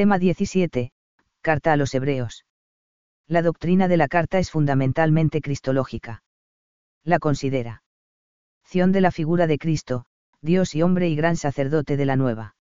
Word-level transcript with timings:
Tema 0.00 0.18
17. 0.18 0.92
Carta 1.42 1.74
a 1.74 1.76
los 1.76 1.94
Hebreos. 1.94 2.46
La 3.28 3.42
doctrina 3.42 3.86
de 3.86 3.98
la 3.98 4.08
carta 4.08 4.38
es 4.38 4.50
fundamentalmente 4.50 5.42
cristológica. 5.42 6.22
La 7.04 7.18
considera. 7.18 7.82
Ción 8.64 8.92
de 8.92 9.02
la 9.02 9.10
figura 9.10 9.46
de 9.46 9.58
Cristo, 9.58 10.06
Dios 10.40 10.74
y 10.74 10.80
hombre 10.80 11.10
y 11.10 11.16
gran 11.16 11.36
sacerdote 11.36 11.98
de 11.98 12.06
la 12.06 12.16
nueva. 12.16 12.56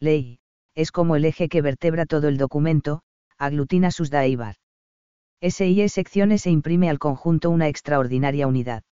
Ley, 0.00 0.38
es 0.74 0.90
como 0.90 1.16
el 1.16 1.26
eje 1.26 1.50
que 1.50 1.60
vertebra 1.60 2.06
todo 2.06 2.28
el 2.28 2.38
documento, 2.38 3.02
aglutina 3.36 3.90
sus 3.90 4.08
daivar. 4.08 4.56
S.I.E. 5.42 5.90
secciones 5.90 6.46
e 6.46 6.50
imprime 6.50 6.88
al 6.88 6.98
conjunto 6.98 7.50
una 7.50 7.68
extraordinaria 7.68 8.46
unidad. 8.46 8.84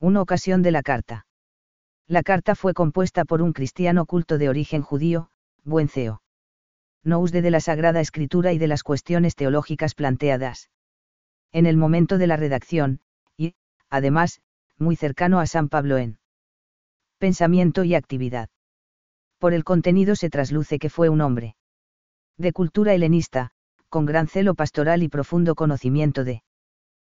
Una 0.00 0.22
ocasión 0.22 0.62
de 0.62 0.70
la 0.70 0.80
carta. 0.80 1.26
La 2.06 2.22
carta 2.22 2.54
fue 2.54 2.72
compuesta 2.72 3.26
por 3.26 3.42
un 3.42 3.52
cristiano 3.52 4.06
culto 4.06 4.38
de 4.38 4.48
origen 4.48 4.80
judío, 4.80 5.28
buen 5.62 5.90
CEO. 5.90 6.22
No 7.06 7.20
usde 7.20 7.40
de 7.40 7.52
la 7.52 7.60
Sagrada 7.60 8.00
Escritura 8.00 8.52
y 8.52 8.58
de 8.58 8.66
las 8.66 8.82
cuestiones 8.82 9.36
teológicas 9.36 9.94
planteadas. 9.94 10.70
En 11.52 11.64
el 11.64 11.76
momento 11.76 12.18
de 12.18 12.26
la 12.26 12.36
redacción, 12.36 12.98
y, 13.36 13.54
además, 13.88 14.40
muy 14.76 14.96
cercano 14.96 15.38
a 15.38 15.46
San 15.46 15.68
Pablo 15.68 15.98
en 15.98 16.18
pensamiento 17.18 17.84
y 17.84 17.94
actividad. 17.94 18.48
Por 19.38 19.54
el 19.54 19.62
contenido 19.62 20.16
se 20.16 20.30
trasluce 20.30 20.80
que 20.80 20.90
fue 20.90 21.08
un 21.08 21.20
hombre 21.20 21.54
de 22.38 22.52
cultura 22.52 22.92
helenista, 22.92 23.52
con 23.88 24.04
gran 24.04 24.26
celo 24.26 24.56
pastoral 24.56 25.04
y 25.04 25.08
profundo 25.08 25.54
conocimiento 25.54 26.24
de 26.24 26.42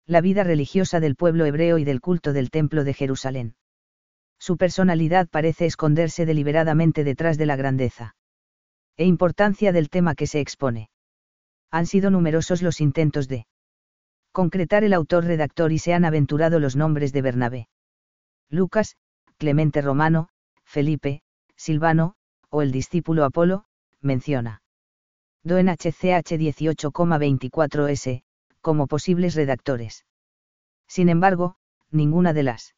la 0.04 0.20
vida 0.20 0.44
religiosa 0.44 1.00
del 1.00 1.16
pueblo 1.16 1.46
hebreo 1.46 1.78
y 1.78 1.84
del 1.84 2.02
culto 2.02 2.34
del 2.34 2.50
Templo 2.50 2.84
de 2.84 2.92
Jerusalén. 2.92 3.56
Su 4.38 4.58
personalidad 4.58 5.28
parece 5.30 5.64
esconderse 5.64 6.26
deliberadamente 6.26 7.04
detrás 7.04 7.38
de 7.38 7.46
la 7.46 7.56
grandeza 7.56 8.16
e 8.98 9.06
importancia 9.06 9.72
del 9.72 9.88
tema 9.88 10.14
que 10.14 10.26
se 10.26 10.40
expone. 10.40 10.90
Han 11.70 11.86
sido 11.86 12.10
numerosos 12.10 12.60
los 12.62 12.80
intentos 12.80 13.28
de 13.28 13.46
concretar 14.32 14.84
el 14.84 14.92
autor 14.92 15.24
redactor 15.24 15.72
y 15.72 15.78
se 15.78 15.94
han 15.94 16.04
aventurado 16.04 16.58
los 16.58 16.76
nombres 16.76 17.12
de 17.12 17.22
Bernabé. 17.22 17.68
Lucas, 18.50 18.96
Clemente 19.38 19.80
Romano, 19.82 20.28
Felipe, 20.64 21.22
Silvano, 21.56 22.14
o 22.50 22.60
el 22.62 22.72
discípulo 22.72 23.24
Apolo, 23.24 23.64
menciona. 24.00 24.62
Doen 25.44 25.68
HCH 25.68 26.36
18,24S, 26.36 28.22
como 28.60 28.86
posibles 28.86 29.34
redactores. 29.34 30.04
Sin 30.88 31.08
embargo, 31.08 31.56
ninguna 31.90 32.32
de 32.32 32.42
las 32.42 32.74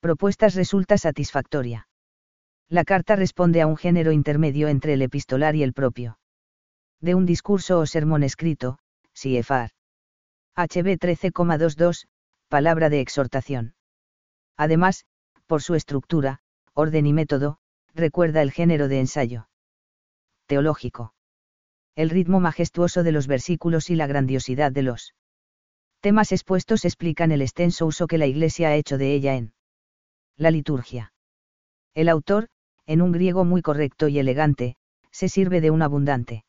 propuestas 0.00 0.54
resulta 0.54 0.98
satisfactoria. 0.98 1.88
La 2.68 2.84
carta 2.84 3.16
responde 3.16 3.60
a 3.60 3.66
un 3.66 3.76
género 3.76 4.12
intermedio 4.12 4.68
entre 4.68 4.94
el 4.94 5.02
epistolar 5.02 5.54
y 5.54 5.62
el 5.62 5.72
propio. 5.72 6.18
De 7.00 7.14
un 7.14 7.26
discurso 7.26 7.78
o 7.78 7.86
sermón 7.86 8.22
escrito, 8.22 8.78
CFR. 9.12 9.70
HB 10.56 10.98
13,22, 10.98 12.06
palabra 12.48 12.88
de 12.88 13.00
exhortación. 13.00 13.74
Además, 14.56 15.04
por 15.46 15.62
su 15.62 15.74
estructura, 15.74 16.40
orden 16.72 17.06
y 17.06 17.12
método, 17.12 17.58
recuerda 17.94 18.42
el 18.42 18.52
género 18.52 18.88
de 18.88 19.00
ensayo. 19.00 19.48
Teológico. 20.46 21.14
El 21.96 22.10
ritmo 22.10 22.40
majestuoso 22.40 23.02
de 23.02 23.12
los 23.12 23.26
versículos 23.26 23.90
y 23.90 23.94
la 23.94 24.06
grandiosidad 24.06 24.72
de 24.72 24.82
los 24.82 25.14
temas 26.00 26.32
expuestos 26.32 26.84
explican 26.84 27.32
el 27.32 27.40
extenso 27.40 27.86
uso 27.86 28.06
que 28.06 28.18
la 28.18 28.26
Iglesia 28.26 28.68
ha 28.68 28.74
hecho 28.74 28.98
de 28.98 29.14
ella 29.14 29.36
en 29.36 29.54
la 30.36 30.50
liturgia. 30.50 31.12
El 31.94 32.08
autor, 32.08 32.48
en 32.86 33.02
un 33.02 33.12
griego 33.12 33.44
muy 33.44 33.62
correcto 33.62 34.08
y 34.08 34.18
elegante, 34.18 34.76
se 35.10 35.28
sirve 35.28 35.60
de 35.60 35.70
un 35.70 35.82
abundante 35.82 36.44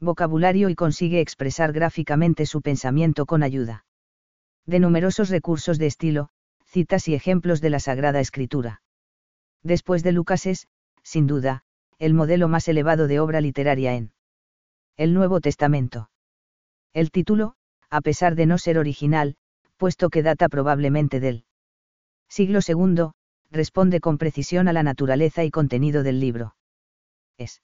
vocabulario 0.00 0.68
y 0.68 0.76
consigue 0.76 1.20
expresar 1.20 1.72
gráficamente 1.72 2.46
su 2.46 2.62
pensamiento 2.62 3.26
con 3.26 3.42
ayuda 3.42 3.84
de 4.66 4.78
numerosos 4.78 5.30
recursos 5.30 5.78
de 5.78 5.86
estilo, 5.86 6.28
citas 6.66 7.08
y 7.08 7.14
ejemplos 7.14 7.60
de 7.60 7.70
la 7.70 7.80
Sagrada 7.80 8.20
Escritura. 8.20 8.82
Después 9.62 10.02
de 10.02 10.12
Lucas 10.12 10.44
es, 10.46 10.68
sin 11.02 11.26
duda, 11.26 11.62
el 11.98 12.14
modelo 12.14 12.48
más 12.48 12.68
elevado 12.68 13.08
de 13.08 13.18
obra 13.18 13.40
literaria 13.40 13.94
en 13.94 14.12
el 14.96 15.14
Nuevo 15.14 15.40
Testamento. 15.40 16.10
El 16.92 17.10
título, 17.10 17.54
a 17.88 18.02
pesar 18.02 18.34
de 18.34 18.46
no 18.46 18.58
ser 18.58 18.78
original, 18.78 19.36
puesto 19.78 20.10
que 20.10 20.22
data 20.22 20.48
probablemente 20.48 21.18
del 21.18 21.44
siglo 22.28 22.60
II, 22.66 23.12
responde 23.50 24.00
con 24.00 24.18
precisión 24.18 24.68
a 24.68 24.72
la 24.72 24.82
naturaleza 24.82 25.44
y 25.44 25.50
contenido 25.50 26.02
del 26.02 26.20
libro. 26.20 26.54
Es 27.38 27.62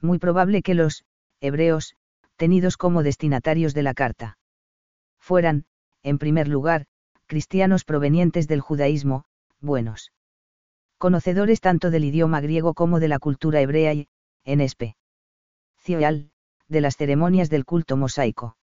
muy 0.00 0.18
probable 0.18 0.62
que 0.62 0.74
los 0.74 1.04
hebreos, 1.40 1.96
tenidos 2.36 2.76
como 2.76 3.02
destinatarios 3.02 3.74
de 3.74 3.82
la 3.82 3.94
carta, 3.94 4.38
fueran, 5.18 5.66
en 6.02 6.18
primer 6.18 6.48
lugar, 6.48 6.86
cristianos 7.26 7.84
provenientes 7.84 8.48
del 8.48 8.60
judaísmo, 8.60 9.24
buenos 9.60 10.12
conocedores 10.98 11.60
tanto 11.60 11.90
del 11.90 12.04
idioma 12.04 12.40
griego 12.40 12.72
como 12.72 12.98
de 12.98 13.08
la 13.08 13.18
cultura 13.18 13.60
hebrea 13.60 13.92
y, 13.92 14.08
en 14.44 14.60
especial, 14.60 16.30
de 16.68 16.80
las 16.80 16.96
ceremonias 16.96 17.50
del 17.50 17.66
culto 17.66 17.96
mosaico. 17.96 18.56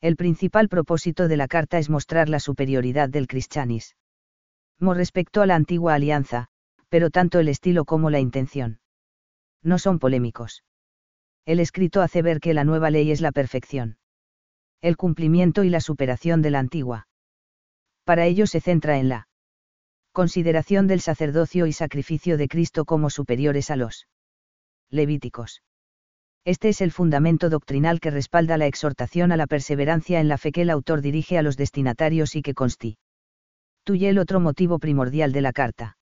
El 0.00 0.14
principal 0.16 0.68
propósito 0.68 1.26
de 1.26 1.36
la 1.36 1.48
carta 1.48 1.78
es 1.78 1.90
mostrar 1.90 2.28
la 2.28 2.38
superioridad 2.38 3.08
del 3.08 3.26
cristianismo 3.26 3.98
respecto 4.80 5.42
a 5.42 5.46
la 5.46 5.54
antigua 5.54 5.94
alianza, 5.94 6.48
pero 6.88 7.10
tanto 7.10 7.38
el 7.38 7.48
estilo 7.48 7.84
como 7.84 8.10
la 8.10 8.20
intención 8.20 8.80
no 9.62 9.78
son 9.78 9.98
polémicos. 9.98 10.62
El 11.44 11.60
escrito 11.60 12.00
hace 12.00 12.22
ver 12.22 12.40
que 12.40 12.54
la 12.54 12.64
nueva 12.64 12.90
ley 12.90 13.10
es 13.10 13.20
la 13.20 13.32
perfección. 13.32 13.98
El 14.80 14.96
cumplimiento 14.96 15.64
y 15.64 15.70
la 15.70 15.80
superación 15.80 16.40
de 16.40 16.50
la 16.50 16.60
antigua. 16.60 17.08
Para 18.04 18.26
ello 18.26 18.46
se 18.46 18.60
centra 18.60 18.98
en 18.98 19.08
la 19.08 19.28
consideración 20.12 20.86
del 20.86 21.00
sacerdocio 21.00 21.66
y 21.66 21.72
sacrificio 21.72 22.38
de 22.38 22.48
Cristo 22.48 22.84
como 22.84 23.10
superiores 23.10 23.70
a 23.70 23.76
los 23.76 24.06
levíticos. 24.88 25.62
Este 26.44 26.68
es 26.68 26.80
el 26.80 26.92
fundamento 26.92 27.50
doctrinal 27.50 27.98
que 28.00 28.10
respalda 28.10 28.56
la 28.56 28.66
exhortación 28.66 29.32
a 29.32 29.36
la 29.36 29.48
perseverancia 29.48 30.20
en 30.20 30.28
la 30.28 30.38
fe 30.38 30.52
que 30.52 30.62
el 30.62 30.70
autor 30.70 31.00
dirige 31.00 31.38
a 31.38 31.42
los 31.42 31.56
destinatarios 31.56 32.36
y 32.36 32.42
que 32.42 32.54
consti 32.54 32.98
constituye 33.86 34.08
el 34.08 34.18
otro 34.18 34.40
motivo 34.40 34.80
primordial 34.80 35.30
de 35.30 35.40
la 35.40 35.52
carta. 35.52 35.96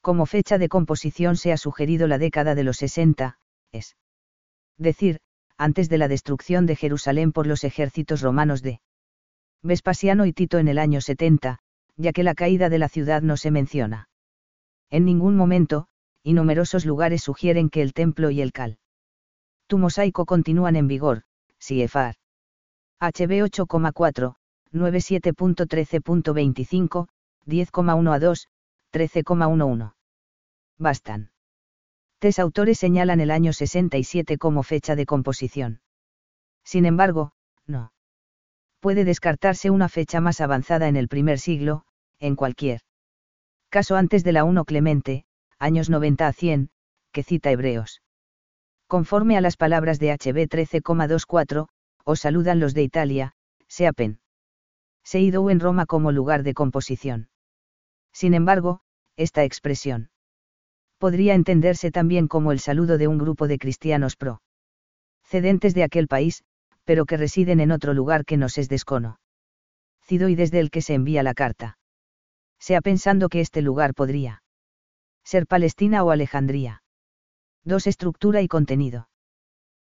Como 0.00 0.26
fecha 0.26 0.58
de 0.58 0.68
composición 0.68 1.36
se 1.36 1.52
ha 1.52 1.56
sugerido 1.56 2.08
la 2.08 2.18
década 2.18 2.56
de 2.56 2.64
los 2.64 2.78
60, 2.78 3.38
es 3.70 3.96
decir, 4.76 5.20
antes 5.56 5.88
de 5.88 5.98
la 5.98 6.08
destrucción 6.08 6.66
de 6.66 6.74
Jerusalén 6.74 7.30
por 7.30 7.46
los 7.46 7.62
ejércitos 7.62 8.22
romanos 8.22 8.60
de 8.60 8.80
Vespasiano 9.62 10.26
y 10.26 10.32
Tito 10.32 10.58
en 10.58 10.66
el 10.66 10.78
año 10.78 11.00
70, 11.00 11.60
ya 11.96 12.12
que 12.12 12.24
la 12.24 12.34
caída 12.34 12.68
de 12.68 12.78
la 12.78 12.88
ciudad 12.88 13.22
no 13.22 13.36
se 13.36 13.52
menciona. 13.52 14.08
En 14.90 15.04
ningún 15.04 15.36
momento, 15.36 15.86
y 16.24 16.32
numerosos 16.32 16.84
lugares 16.84 17.22
sugieren 17.22 17.70
que 17.70 17.82
el 17.82 17.92
templo 17.92 18.30
y 18.30 18.40
el 18.40 18.50
cal. 18.50 18.78
Tu 19.68 19.78
mosaico 19.78 20.26
continúan 20.26 20.74
en 20.74 20.88
vigor, 20.88 21.22
CFR. 21.60 22.16
HB 22.98 23.46
8,4, 23.46 24.34
97.13.25, 24.72 27.08
10,1 27.46 28.14
a 28.14 28.18
2, 28.18 28.48
13,11. 28.92 29.94
Bastan. 30.78 31.30
Tres 32.18 32.38
autores 32.38 32.78
señalan 32.78 33.20
el 33.20 33.30
año 33.30 33.52
67 33.52 34.38
como 34.38 34.62
fecha 34.62 34.96
de 34.96 35.04
composición. 35.06 35.80
Sin 36.64 36.86
embargo, 36.86 37.32
no. 37.66 37.92
Puede 38.80 39.04
descartarse 39.04 39.70
una 39.70 39.88
fecha 39.88 40.20
más 40.20 40.40
avanzada 40.40 40.88
en 40.88 40.96
el 40.96 41.08
primer 41.08 41.38
siglo, 41.38 41.84
en 42.18 42.36
cualquier 42.36 42.80
caso 43.68 43.96
antes 43.96 44.24
de 44.24 44.32
la 44.32 44.44
1 44.44 44.64
Clemente, 44.64 45.24
años 45.58 45.90
90 45.90 46.26
a 46.26 46.32
100, 46.32 46.70
que 47.12 47.22
cita 47.22 47.50
Hebreos. 47.50 48.00
Conforme 48.86 49.36
a 49.36 49.40
las 49.40 49.56
palabras 49.56 49.98
de 49.98 50.12
HB 50.12 50.48
13,24, 50.48 51.68
os 52.04 52.20
saludan 52.20 52.60
los 52.60 52.74
de 52.74 52.82
Italia, 52.82 53.34
Seapen 53.66 54.20
ido 55.14 55.48
en 55.50 55.60
Roma 55.60 55.86
como 55.86 56.12
lugar 56.12 56.42
de 56.42 56.54
composición. 56.54 57.28
Sin 58.12 58.34
embargo, 58.34 58.80
esta 59.16 59.44
expresión 59.44 60.10
podría 60.98 61.34
entenderse 61.34 61.90
también 61.90 62.28
como 62.28 62.52
el 62.52 62.60
saludo 62.60 62.98
de 62.98 63.06
un 63.06 63.18
grupo 63.18 63.48
de 63.48 63.58
cristianos 63.58 64.16
pro 64.16 64.40
cedentes 65.22 65.74
de 65.74 65.82
aquel 65.82 66.06
país, 66.08 66.44
pero 66.84 67.04
que 67.04 67.16
residen 67.16 67.60
en 67.60 67.72
otro 67.72 67.94
lugar 67.94 68.24
que 68.24 68.36
nos 68.36 68.58
es 68.58 68.68
descono. 68.68 69.18
Cido 70.02 70.28
y 70.28 70.36
desde 70.36 70.60
el 70.60 70.70
que 70.70 70.82
se 70.82 70.94
envía 70.94 71.22
la 71.24 71.34
carta. 71.34 71.78
Sea 72.60 72.80
pensando 72.80 73.28
que 73.28 73.40
este 73.40 73.60
lugar 73.60 73.92
podría 73.92 74.42
ser 75.24 75.46
Palestina 75.48 76.04
o 76.04 76.10
Alejandría. 76.10 76.82
2. 77.64 77.88
Estructura 77.88 78.40
y 78.42 78.48
contenido. 78.48 79.08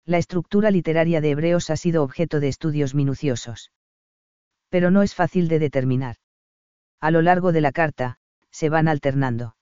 La 0.04 0.18
estructura 0.18 0.70
literaria 0.70 1.22
de 1.22 1.30
Hebreos 1.30 1.70
ha 1.70 1.76
sido 1.76 2.02
objeto 2.02 2.38
de 2.38 2.48
estudios 2.48 2.94
minuciosos 2.94 3.70
pero 4.70 4.90
no 4.90 5.02
es 5.02 5.14
fácil 5.14 5.48
de 5.48 5.58
determinar. 5.58 6.16
A 7.00 7.10
lo 7.10 7.22
largo 7.22 7.52
de 7.52 7.60
la 7.60 7.72
carta, 7.72 8.16
se 8.50 8.68
van 8.68 8.88
alternando. 8.88 9.56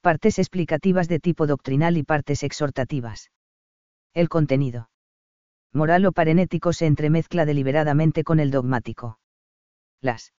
Partes 0.00 0.38
explicativas 0.38 1.08
de 1.08 1.18
tipo 1.18 1.46
doctrinal 1.46 1.96
y 1.96 2.04
partes 2.04 2.42
exhortativas. 2.42 3.30
El 4.14 4.28
contenido 4.28 4.90
moral 5.72 6.06
o 6.06 6.12
parenético 6.12 6.72
se 6.72 6.86
entremezcla 6.86 7.44
deliberadamente 7.44 8.24
con 8.24 8.40
el 8.40 8.50
dogmático. 8.50 9.18
Las 10.00 10.32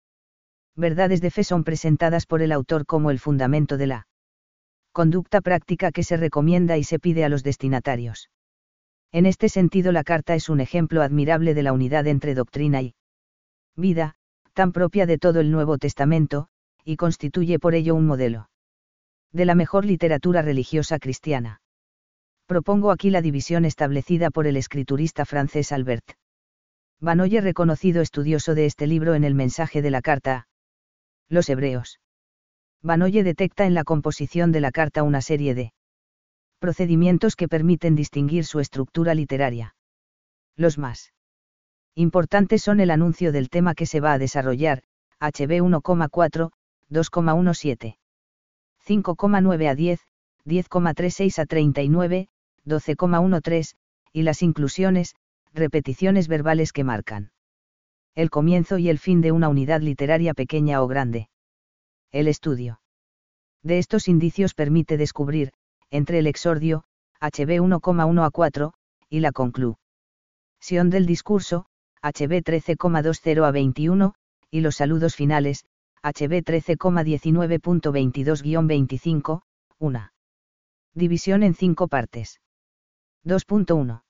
verdades 0.75 1.21
de 1.21 1.29
fe 1.29 1.43
son 1.43 1.63
presentadas 1.63 2.25
por 2.25 2.41
el 2.41 2.51
autor 2.51 2.85
como 2.85 3.11
el 3.11 3.19
fundamento 3.19 3.77
de 3.77 3.87
la 3.87 4.07
conducta 4.91 5.41
práctica 5.41 5.91
que 5.91 6.03
se 6.03 6.17
recomienda 6.17 6.77
y 6.77 6.83
se 6.83 6.99
pide 6.99 7.23
a 7.23 7.29
los 7.29 7.43
destinatarios. 7.43 8.29
En 9.11 9.25
este 9.25 9.49
sentido 9.49 9.91
la 9.91 10.03
carta 10.03 10.35
es 10.35 10.49
un 10.49 10.61
ejemplo 10.61 11.01
admirable 11.01 11.53
de 11.53 11.63
la 11.63 11.73
unidad 11.73 12.07
entre 12.07 12.33
doctrina 12.33 12.81
y 12.81 12.95
vida, 13.75 14.15
tan 14.53 14.71
propia 14.71 15.05
de 15.05 15.17
todo 15.17 15.39
el 15.39 15.51
Nuevo 15.51 15.77
Testamento, 15.77 16.47
y 16.83 16.97
constituye 16.97 17.59
por 17.59 17.75
ello 17.75 17.95
un 17.95 18.05
modelo 18.05 18.49
de 19.31 19.45
la 19.45 19.55
mejor 19.55 19.85
literatura 19.85 20.41
religiosa 20.41 20.97
cristiana. 20.97 21.61
Propongo 22.47 22.91
aquí 22.91 23.11
la 23.11 23.21
división 23.21 23.63
establecida 23.63 24.31
por 24.31 24.47
el 24.47 24.57
escriturista 24.57 25.23
francés 25.25 25.71
Albert 25.71 26.13
Banoye, 26.99 27.41
reconocido 27.41 28.01
estudioso 28.01 28.55
de 28.55 28.65
este 28.65 28.87
libro 28.87 29.13
en 29.13 29.23
el 29.23 29.35
mensaje 29.35 29.81
de 29.81 29.91
la 29.91 30.01
carta 30.01 30.47
los 31.29 31.47
hebreos. 31.47 31.99
Banoye 32.81 33.23
detecta 33.23 33.65
en 33.65 33.75
la 33.75 33.83
composición 33.83 34.51
de 34.51 34.61
la 34.61 34.71
carta 34.71 35.03
una 35.03 35.21
serie 35.21 35.53
de 35.53 35.73
procedimientos 36.59 37.35
que 37.35 37.47
permiten 37.47 37.95
distinguir 37.95 38.45
su 38.45 38.59
estructura 38.59 39.13
literaria. 39.13 39.75
Los 40.57 40.77
más 40.77 41.13
importantes 41.99 42.63
son 42.63 42.79
el 42.79 42.91
anuncio 42.91 43.33
del 43.33 43.49
tema 43.49 43.75
que 43.75 43.85
se 43.85 43.99
va 43.99 44.13
a 44.13 44.17
desarrollar, 44.17 44.83
HB 45.19 45.61
1,4, 45.61 46.51
2,17. 46.89 47.97
5,9 48.87 49.69
a 49.69 49.75
10, 49.75 49.99
10,36 50.45 51.39
a 51.39 51.45
39, 51.45 52.29
12,13, 52.65 53.73
y 54.13 54.21
las 54.21 54.41
inclusiones, 54.41 55.15
repeticiones 55.53 56.29
verbales 56.29 56.71
que 56.71 56.85
marcan 56.85 57.31
el 58.15 58.29
comienzo 58.29 58.77
y 58.77 58.89
el 58.89 58.97
fin 58.97 59.21
de 59.21 59.31
una 59.31 59.49
unidad 59.49 59.81
literaria 59.81 60.33
pequeña 60.33 60.81
o 60.81 60.87
grande. 60.87 61.29
El 62.11 62.27
estudio 62.27 62.81
de 63.61 63.77
estos 63.77 64.07
indicios 64.07 64.53
permite 64.53 64.95
descubrir, 64.95 65.51
entre 65.91 66.19
el 66.19 66.27
exordio, 66.27 66.85
HB 67.19 67.59
1,1 67.59 68.25
a 68.25 68.31
4, 68.31 68.73
y 69.09 69.19
la 69.19 69.31
conclusión 69.31 70.89
del 70.89 71.05
discurso, 71.05 71.65
HB 72.01 72.43
13,20 72.43 73.45
a 73.45 73.51
21, 73.51 74.13
y 74.49 74.61
los 74.61 74.77
saludos 74.77 75.15
finales, 75.15 75.65
HB 76.01 76.43
13,19.22-25, 76.43 79.41
una 79.79 80.13
división 80.93 81.43
en 81.43 81.53
cinco 81.53 81.89
partes. 81.89 82.39
2.1. 83.25 84.03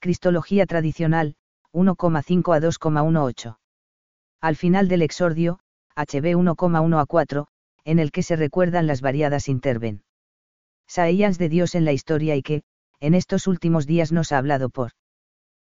Cristología 0.00 0.66
tradicional, 0.66 1.36
1,5 1.72 2.54
a 2.54 2.60
2,18. 2.60 3.56
Al 4.40 4.56
final 4.56 4.88
del 4.88 5.02
exordio, 5.02 5.60
HB 5.96 6.36
1,1 6.36 7.00
a 7.00 7.06
4, 7.06 7.48
en 7.84 7.98
el 7.98 8.12
que 8.12 8.22
se 8.22 8.36
recuerdan 8.36 8.86
las 8.86 9.00
variadas 9.00 9.48
interven. 9.48 10.04
Saías 10.86 11.38
de 11.38 11.48
Dios 11.48 11.74
en 11.74 11.86
la 11.86 11.92
historia 11.92 12.36
y 12.36 12.42
que, 12.42 12.62
en 13.00 13.14
estos 13.14 13.46
últimos 13.46 13.86
días 13.86 14.12
nos 14.12 14.32
ha 14.32 14.38
hablado 14.38 14.68
por 14.68 14.90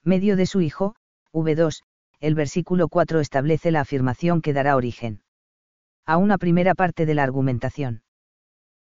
medio 0.04 0.36
de 0.36 0.46
su 0.46 0.60
Hijo, 0.60 0.94
V2, 1.42 1.82
el 2.20 2.34
versículo 2.34 2.88
4 2.88 3.20
establece 3.20 3.70
la 3.70 3.80
afirmación 3.80 4.40
que 4.40 4.52
dará 4.52 4.76
origen 4.76 5.22
a 6.06 6.16
una 6.16 6.38
primera 6.38 6.74
parte 6.74 7.06
de 7.06 7.14
la 7.14 7.22
argumentación. 7.22 8.02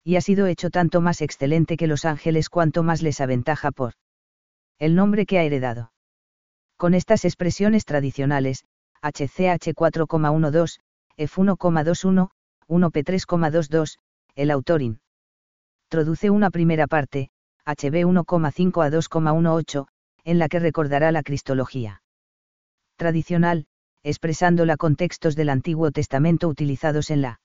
Y 0.04 0.16
ha 0.16 0.20
sido 0.20 0.46
hecho 0.46 0.70
tanto 0.70 1.00
más 1.00 1.22
excelente 1.22 1.76
que 1.76 1.86
los 1.86 2.04
ángeles 2.04 2.48
cuanto 2.48 2.82
más 2.82 3.02
les 3.02 3.20
aventaja 3.20 3.70
por 3.70 3.94
el 4.78 4.96
nombre 4.96 5.26
que 5.26 5.38
ha 5.38 5.44
heredado. 5.44 5.92
Con 6.76 6.94
estas 6.94 7.24
expresiones 7.24 7.84
tradicionales, 7.84 8.64
HCH 9.02 9.72
4,12, 9.74 10.80
F1,21, 11.16 12.30
1P3,22, 12.68 13.98
el 14.34 14.50
autor 14.50 14.82
introduce 14.82 16.30
una 16.30 16.50
primera 16.50 16.88
parte, 16.88 17.30
HB 17.64 18.04
1,5 18.04 18.84
a 18.84 18.90
2,18, 18.90 19.86
en 20.24 20.38
la 20.38 20.48
que 20.48 20.58
recordará 20.58 21.12
la 21.12 21.22
cristología 21.22 22.01
tradicional, 23.02 23.66
expresándola 24.04 24.76
con 24.76 24.94
textos 24.94 25.34
del 25.34 25.48
Antiguo 25.48 25.90
Testamento 25.90 26.46
utilizados 26.46 27.10
en 27.10 27.20
la 27.20 27.40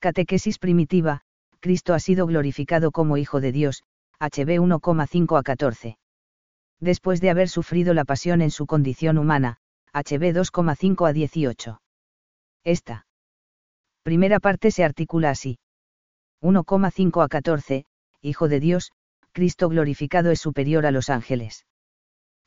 catequesis 0.00 0.58
primitiva, 0.58 1.22
Cristo 1.60 1.94
ha 1.94 1.98
sido 1.98 2.26
glorificado 2.26 2.90
como 2.90 3.16
Hijo 3.16 3.40
de 3.40 3.52
Dios, 3.52 3.84
HB 4.20 4.60
1,5 4.60 5.38
a 5.38 5.42
14. 5.42 5.96
Después 6.78 7.22
de 7.22 7.30
haber 7.30 7.48
sufrido 7.48 7.94
la 7.94 8.04
pasión 8.04 8.42
en 8.42 8.50
su 8.50 8.66
condición 8.66 9.16
humana, 9.16 9.56
HB 9.94 10.34
2,5 10.36 11.08
a 11.08 11.12
18. 11.14 11.80
Esta 12.62 13.06
primera 14.02 14.40
parte 14.40 14.70
se 14.70 14.84
articula 14.84 15.30
así. 15.30 15.58
1,5 16.42 17.24
a 17.24 17.28
14, 17.28 17.86
Hijo 18.20 18.48
de 18.48 18.60
Dios, 18.60 18.92
Cristo 19.32 19.70
glorificado 19.70 20.30
es 20.30 20.40
superior 20.40 20.84
a 20.84 20.90
los 20.90 21.08
ángeles. 21.08 21.64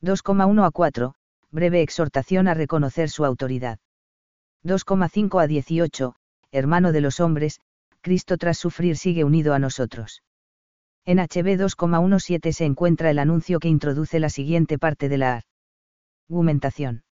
2,1 0.04 0.64
a 0.64 0.70
4, 0.70 1.16
breve 1.52 1.82
exhortación 1.82 2.48
a 2.48 2.54
reconocer 2.54 3.10
su 3.10 3.26
autoridad. 3.26 3.80
2,5 4.64 5.42
a 5.42 5.48
18, 5.48 6.16
hermano 6.52 6.92
de 6.92 7.02
los 7.02 7.20
hombres, 7.20 7.60
Cristo 8.02 8.38
tras 8.38 8.58
sufrir 8.58 8.98
sigue 8.98 9.24
unido 9.24 9.54
a 9.54 9.60
nosotros. 9.60 10.24
En 11.06 11.18
HB 11.18 11.58
2,17 11.58 12.52
se 12.52 12.66
encuentra 12.66 13.10
el 13.10 13.20
anuncio 13.20 13.60
que 13.60 13.68
introduce 13.68 14.20
la 14.20 14.30
siguiente 14.30 14.78
parte 14.78 15.10
de 15.10 15.18
la 15.18 15.44
argumentación. 16.30 17.04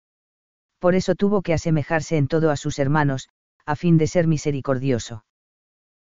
Por 0.79 0.93
eso 0.93 1.15
tuvo 1.15 1.41
que 1.41 1.53
asemejarse 1.53 2.17
en 2.17 2.27
todo 2.27 2.51
a 2.51 2.57
sus 2.57 2.79
hermanos, 2.79 3.29
a 3.65 3.75
fin 3.75 3.97
de 3.97 4.07
ser 4.07 4.27
misericordioso. 4.27 5.25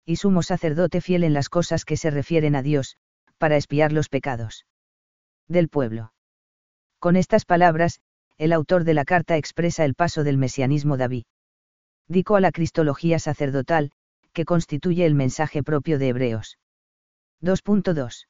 Y 0.05 0.17
sumo 0.17 0.43
sacerdote 0.43 1.01
fiel 1.01 1.23
en 1.23 1.33
las 1.33 1.49
cosas 1.49 1.85
que 1.85 1.97
se 1.97 2.11
refieren 2.11 2.55
a 2.55 2.61
Dios, 2.61 2.97
para 3.37 3.55
espiar 3.55 3.91
los 3.91 4.09
pecados 4.09 4.65
del 5.47 5.69
pueblo. 5.69 6.11
Con 6.99 7.15
estas 7.15 7.45
palabras, 7.45 8.01
el 8.37 8.53
autor 8.53 8.83
de 8.83 8.93
la 8.93 9.05
carta 9.05 9.37
expresa 9.37 9.85
el 9.85 9.95
paso 9.95 10.23
del 10.23 10.37
mesianismo 10.37 10.97
David. 10.97 11.23
Dico 12.07 12.35
a 12.35 12.41
la 12.41 12.51
cristología 12.51 13.19
sacerdotal, 13.19 13.91
que 14.33 14.45
constituye 14.45 15.05
el 15.05 15.15
mensaje 15.15 15.63
propio 15.63 15.97
de 15.97 16.09
Hebreos. 16.09 16.57
2.2. 17.41 18.27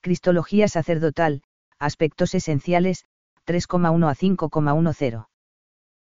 Cristología 0.00 0.68
sacerdotal, 0.68 1.42
aspectos 1.78 2.34
esenciales, 2.34 3.04
3,1 3.46 4.10
a 4.10 4.14
5,10. 4.14 5.26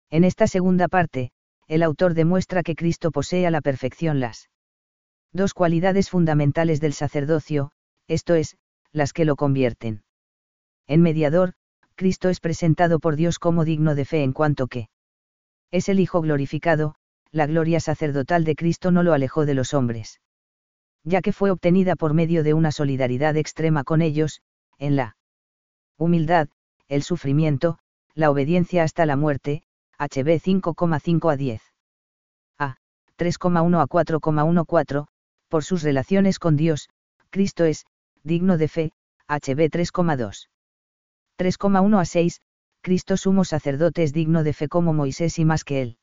En 0.09 0.23
esta 0.23 0.47
segunda 0.47 0.87
parte, 0.87 1.31
el 1.67 1.83
autor 1.83 2.13
demuestra 2.13 2.63
que 2.63 2.75
Cristo 2.75 3.11
posee 3.11 3.47
a 3.47 3.51
la 3.51 3.61
perfección 3.61 4.19
las 4.19 4.49
dos 5.31 5.53
cualidades 5.53 6.09
fundamentales 6.09 6.81
del 6.81 6.93
sacerdocio, 6.93 7.71
esto 8.07 8.35
es, 8.35 8.57
las 8.91 9.13
que 9.13 9.23
lo 9.23 9.35
convierten 9.35 10.03
en 10.87 11.01
mediador, 11.01 11.53
Cristo 12.01 12.29
es 12.29 12.39
presentado 12.39 12.97
por 12.97 13.15
Dios 13.15 13.37
como 13.37 13.63
digno 13.63 13.93
de 13.93 14.05
fe 14.05 14.23
en 14.23 14.33
cuanto 14.33 14.65
que 14.65 14.89
es 15.69 15.87
el 15.87 15.99
Hijo 15.99 16.19
glorificado, 16.19 16.95
la 17.31 17.45
gloria 17.45 17.79
sacerdotal 17.79 18.43
de 18.43 18.55
Cristo 18.55 18.89
no 18.89 19.03
lo 19.03 19.13
alejó 19.13 19.45
de 19.45 19.53
los 19.53 19.75
hombres. 19.75 20.19
Ya 21.03 21.21
que 21.21 21.31
fue 21.31 21.51
obtenida 21.51 21.95
por 21.95 22.15
medio 22.15 22.41
de 22.41 22.55
una 22.55 22.71
solidaridad 22.71 23.37
extrema 23.37 23.83
con 23.83 24.01
ellos, 24.01 24.41
en 24.79 24.95
la 24.95 25.15
humildad, 25.95 26.49
el 26.87 27.03
sufrimiento, 27.03 27.77
la 28.15 28.31
obediencia 28.31 28.81
hasta 28.81 29.05
la 29.05 29.15
muerte, 29.15 29.61
HB 29.99 30.41
5,5 30.41 31.31
a 31.31 31.37
10. 31.37 31.61
A. 32.57 32.77
3,1 33.19 33.79
a 33.79 33.85
4,14, 33.85 35.05
por 35.49 35.63
sus 35.63 35.83
relaciones 35.83 36.39
con 36.39 36.57
Dios, 36.57 36.89
Cristo 37.29 37.63
es, 37.63 37.85
digno 38.23 38.57
de 38.57 38.69
fe, 38.69 38.91
HB 39.27 39.69
3,2. 39.69 40.47
3,1 41.41 41.99
a 41.99 42.05
6, 42.05 42.39
Cristo 42.81 43.17
sumo 43.17 43.45
sacerdote 43.45 44.03
es 44.03 44.13
digno 44.13 44.43
de 44.43 44.53
fe 44.53 44.67
como 44.67 44.93
Moisés 44.93 45.39
y 45.39 45.45
más 45.45 45.63
que 45.63 45.81
él. 45.81 45.97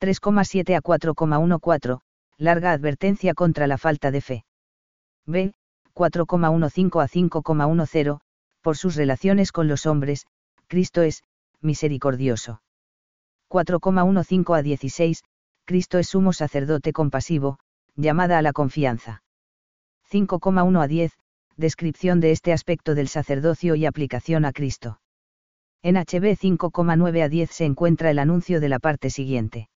3,7 0.00 0.76
a 0.76 0.80
4,14, 0.80 1.98
larga 2.38 2.70
advertencia 2.70 3.34
contra 3.34 3.66
la 3.66 3.78
falta 3.78 4.12
de 4.12 4.20
fe. 4.20 4.44
B. 5.26 5.54
4,15 5.92 7.02
a 7.02 7.08
5,10, 7.08 8.20
por 8.60 8.76
sus 8.76 8.94
relaciones 8.94 9.50
con 9.50 9.66
los 9.66 9.86
hombres, 9.86 10.24
Cristo 10.68 11.02
es, 11.02 11.24
misericordioso. 11.60 12.62
4,15 13.50 14.56
a 14.56 14.62
16, 14.62 15.24
Cristo 15.64 15.98
es 15.98 16.06
sumo 16.06 16.32
sacerdote 16.32 16.92
compasivo, 16.92 17.58
llamada 17.96 18.38
a 18.38 18.42
la 18.42 18.52
confianza. 18.52 19.24
5,1 20.12 20.80
a 20.80 20.86
10, 20.86 21.12
descripción 21.56 22.20
de 22.20 22.32
este 22.32 22.52
aspecto 22.52 22.94
del 22.94 23.08
sacerdocio 23.08 23.74
y 23.74 23.86
aplicación 23.86 24.44
a 24.44 24.52
Cristo. 24.52 25.00
En 25.82 25.96
HB 25.96 26.36
5,9 26.36 27.22
a 27.22 27.28
10 27.28 27.50
se 27.50 27.64
encuentra 27.64 28.10
el 28.10 28.18
anuncio 28.18 28.60
de 28.60 28.68
la 28.68 28.78
parte 28.78 29.10
siguiente. 29.10 29.68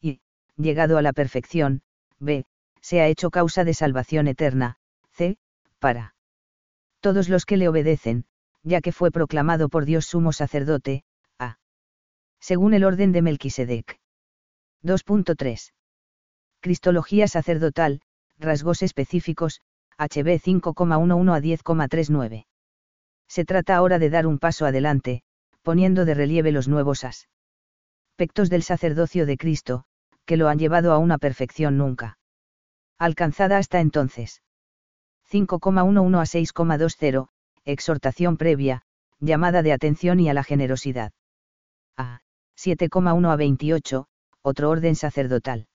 Y, 0.00 0.20
llegado 0.56 0.96
a 0.96 1.02
la 1.02 1.12
perfección, 1.12 1.82
B, 2.18 2.44
se 2.80 3.00
ha 3.00 3.08
hecho 3.08 3.30
causa 3.30 3.64
de 3.64 3.74
salvación 3.74 4.28
eterna, 4.28 4.76
C, 5.10 5.36
para 5.78 6.14
Todos 7.00 7.28
los 7.28 7.46
que 7.46 7.56
le 7.56 7.68
obedecen, 7.68 8.24
ya 8.62 8.80
que 8.80 8.92
fue 8.92 9.10
proclamado 9.10 9.68
por 9.68 9.84
Dios 9.84 10.06
sumo 10.06 10.32
sacerdote, 10.32 11.04
a. 11.38 11.58
Según 12.40 12.72
el 12.74 12.84
orden 12.84 13.12
de 13.12 13.22
Melquisedec. 13.22 13.98
2.3. 14.82 15.72
Cristología 16.60 17.26
sacerdotal, 17.28 18.00
rasgos 18.38 18.82
específicos, 18.82 19.60
HB 19.98 20.40
5,11 20.40 21.34
a 21.34 21.40
10,39. 21.40 22.46
Se 23.28 23.44
trata 23.44 23.76
ahora 23.76 23.98
de 23.98 24.10
dar 24.10 24.26
un 24.26 24.38
paso 24.38 24.66
adelante, 24.66 25.22
poniendo 25.62 26.04
de 26.04 26.14
relieve 26.14 26.52
los 26.52 26.68
nuevos 26.68 27.04
aspectos 27.04 28.50
del 28.50 28.62
sacerdocio 28.62 29.26
de 29.26 29.36
Cristo, 29.36 29.84
que 30.24 30.36
lo 30.36 30.48
han 30.48 30.58
llevado 30.58 30.92
a 30.92 30.98
una 30.98 31.18
perfección 31.18 31.78
nunca 31.78 32.18
alcanzada 32.98 33.58
hasta 33.58 33.80
entonces. 33.80 34.42
5,11 35.30 36.18
a 36.18 36.24
6,20, 36.24 37.28
exhortación 37.64 38.36
previa, 38.36 38.82
llamada 39.20 39.62
de 39.62 39.72
atención 39.72 40.20
y 40.20 40.28
a 40.28 40.34
la 40.34 40.44
generosidad. 40.44 41.12
A. 41.96 42.20
7,1 42.56 43.30
a 43.30 43.36
28, 43.36 44.06
otro 44.42 44.70
orden 44.70 44.94
sacerdotal. 44.94 45.66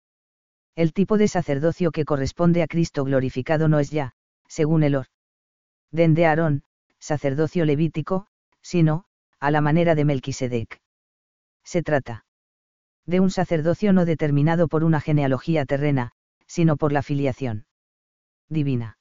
El 0.78 0.92
tipo 0.92 1.18
de 1.18 1.26
sacerdocio 1.26 1.90
que 1.90 2.04
corresponde 2.04 2.62
a 2.62 2.68
Cristo 2.68 3.02
glorificado 3.02 3.66
no 3.66 3.80
es 3.80 3.90
ya, 3.90 4.12
según 4.46 4.84
el 4.84 4.94
orden 4.94 6.14
de 6.14 6.24
Aarón, 6.24 6.62
sacerdocio 7.00 7.64
levítico, 7.64 8.28
sino, 8.62 9.04
a 9.40 9.50
la 9.50 9.60
manera 9.60 9.96
de 9.96 10.04
Melquisedec. 10.04 10.80
Se 11.64 11.82
trata 11.82 12.26
de 13.06 13.18
un 13.18 13.32
sacerdocio 13.32 13.92
no 13.92 14.04
determinado 14.04 14.68
por 14.68 14.84
una 14.84 15.00
genealogía 15.00 15.64
terrena, 15.64 16.12
sino 16.46 16.76
por 16.76 16.92
la 16.92 17.02
filiación 17.02 17.66
divina. 18.48 18.98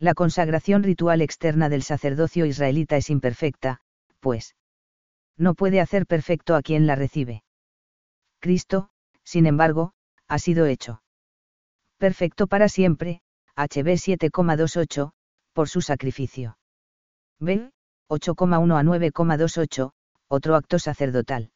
La 0.00 0.14
consagración 0.14 0.82
ritual 0.82 1.22
externa 1.22 1.68
del 1.68 1.84
sacerdocio 1.84 2.44
israelita 2.44 2.96
es 2.96 3.08
imperfecta, 3.08 3.82
pues 4.18 4.56
no 5.36 5.54
puede 5.54 5.80
hacer 5.80 6.06
perfecto 6.06 6.56
a 6.56 6.62
quien 6.62 6.88
la 6.88 6.96
recibe. 6.96 7.44
Cristo, 8.40 8.90
sin 9.22 9.46
embargo, 9.46 9.92
ha 10.28 10.38
sido 10.38 10.66
hecho 10.66 11.02
perfecto 11.96 12.46
para 12.46 12.68
siempre, 12.68 13.22
HB 13.56 13.96
7,28, 13.96 15.12
por 15.52 15.68
su 15.68 15.80
sacrificio. 15.80 16.58
B. 17.40 17.72
8,1 18.08 18.78
a 18.78 18.82
9,28, 18.82 19.92
otro 20.28 20.54
acto 20.54 20.78
sacerdotal. 20.78 21.50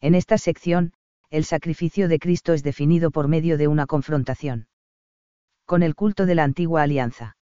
En 0.00 0.14
esta 0.14 0.36
sección, 0.36 0.92
el 1.30 1.44
sacrificio 1.44 2.08
de 2.08 2.18
Cristo 2.18 2.52
es 2.52 2.62
definido 2.62 3.10
por 3.10 3.26
medio 3.28 3.56
de 3.56 3.68
una 3.68 3.86
confrontación 3.86 4.68
con 5.64 5.82
el 5.82 5.94
culto 5.94 6.26
de 6.26 6.34
la 6.34 6.44
antigua 6.44 6.82
alianza. 6.82 7.36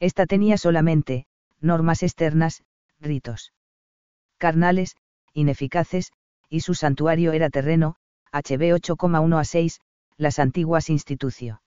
Esta 0.00 0.26
tenía 0.26 0.58
solamente, 0.58 1.26
normas 1.60 2.02
externas, 2.02 2.64
ritos 2.98 3.52
carnales, 4.36 4.96
ineficaces, 5.32 6.12
y 6.48 6.60
su 6.60 6.74
santuario 6.74 7.32
era 7.32 7.48
terreno, 7.50 7.96
HB 8.36 8.74
8,1 8.74 9.40
a 9.40 9.44
6, 9.44 9.80
las 10.18 10.38
antiguas 10.38 10.90
instituciones 10.90 11.58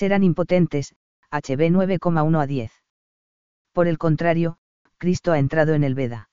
eran 0.00 0.24
impotentes, 0.24 0.96
HB 1.30 1.70
9,1 1.70 2.42
a 2.42 2.46
10. 2.46 2.72
Por 3.72 3.86
el 3.86 3.96
contrario, 3.96 4.58
Cristo 4.98 5.30
ha 5.30 5.38
entrado 5.38 5.74
en 5.74 5.84
el 5.84 5.94
Veda. 5.94 6.28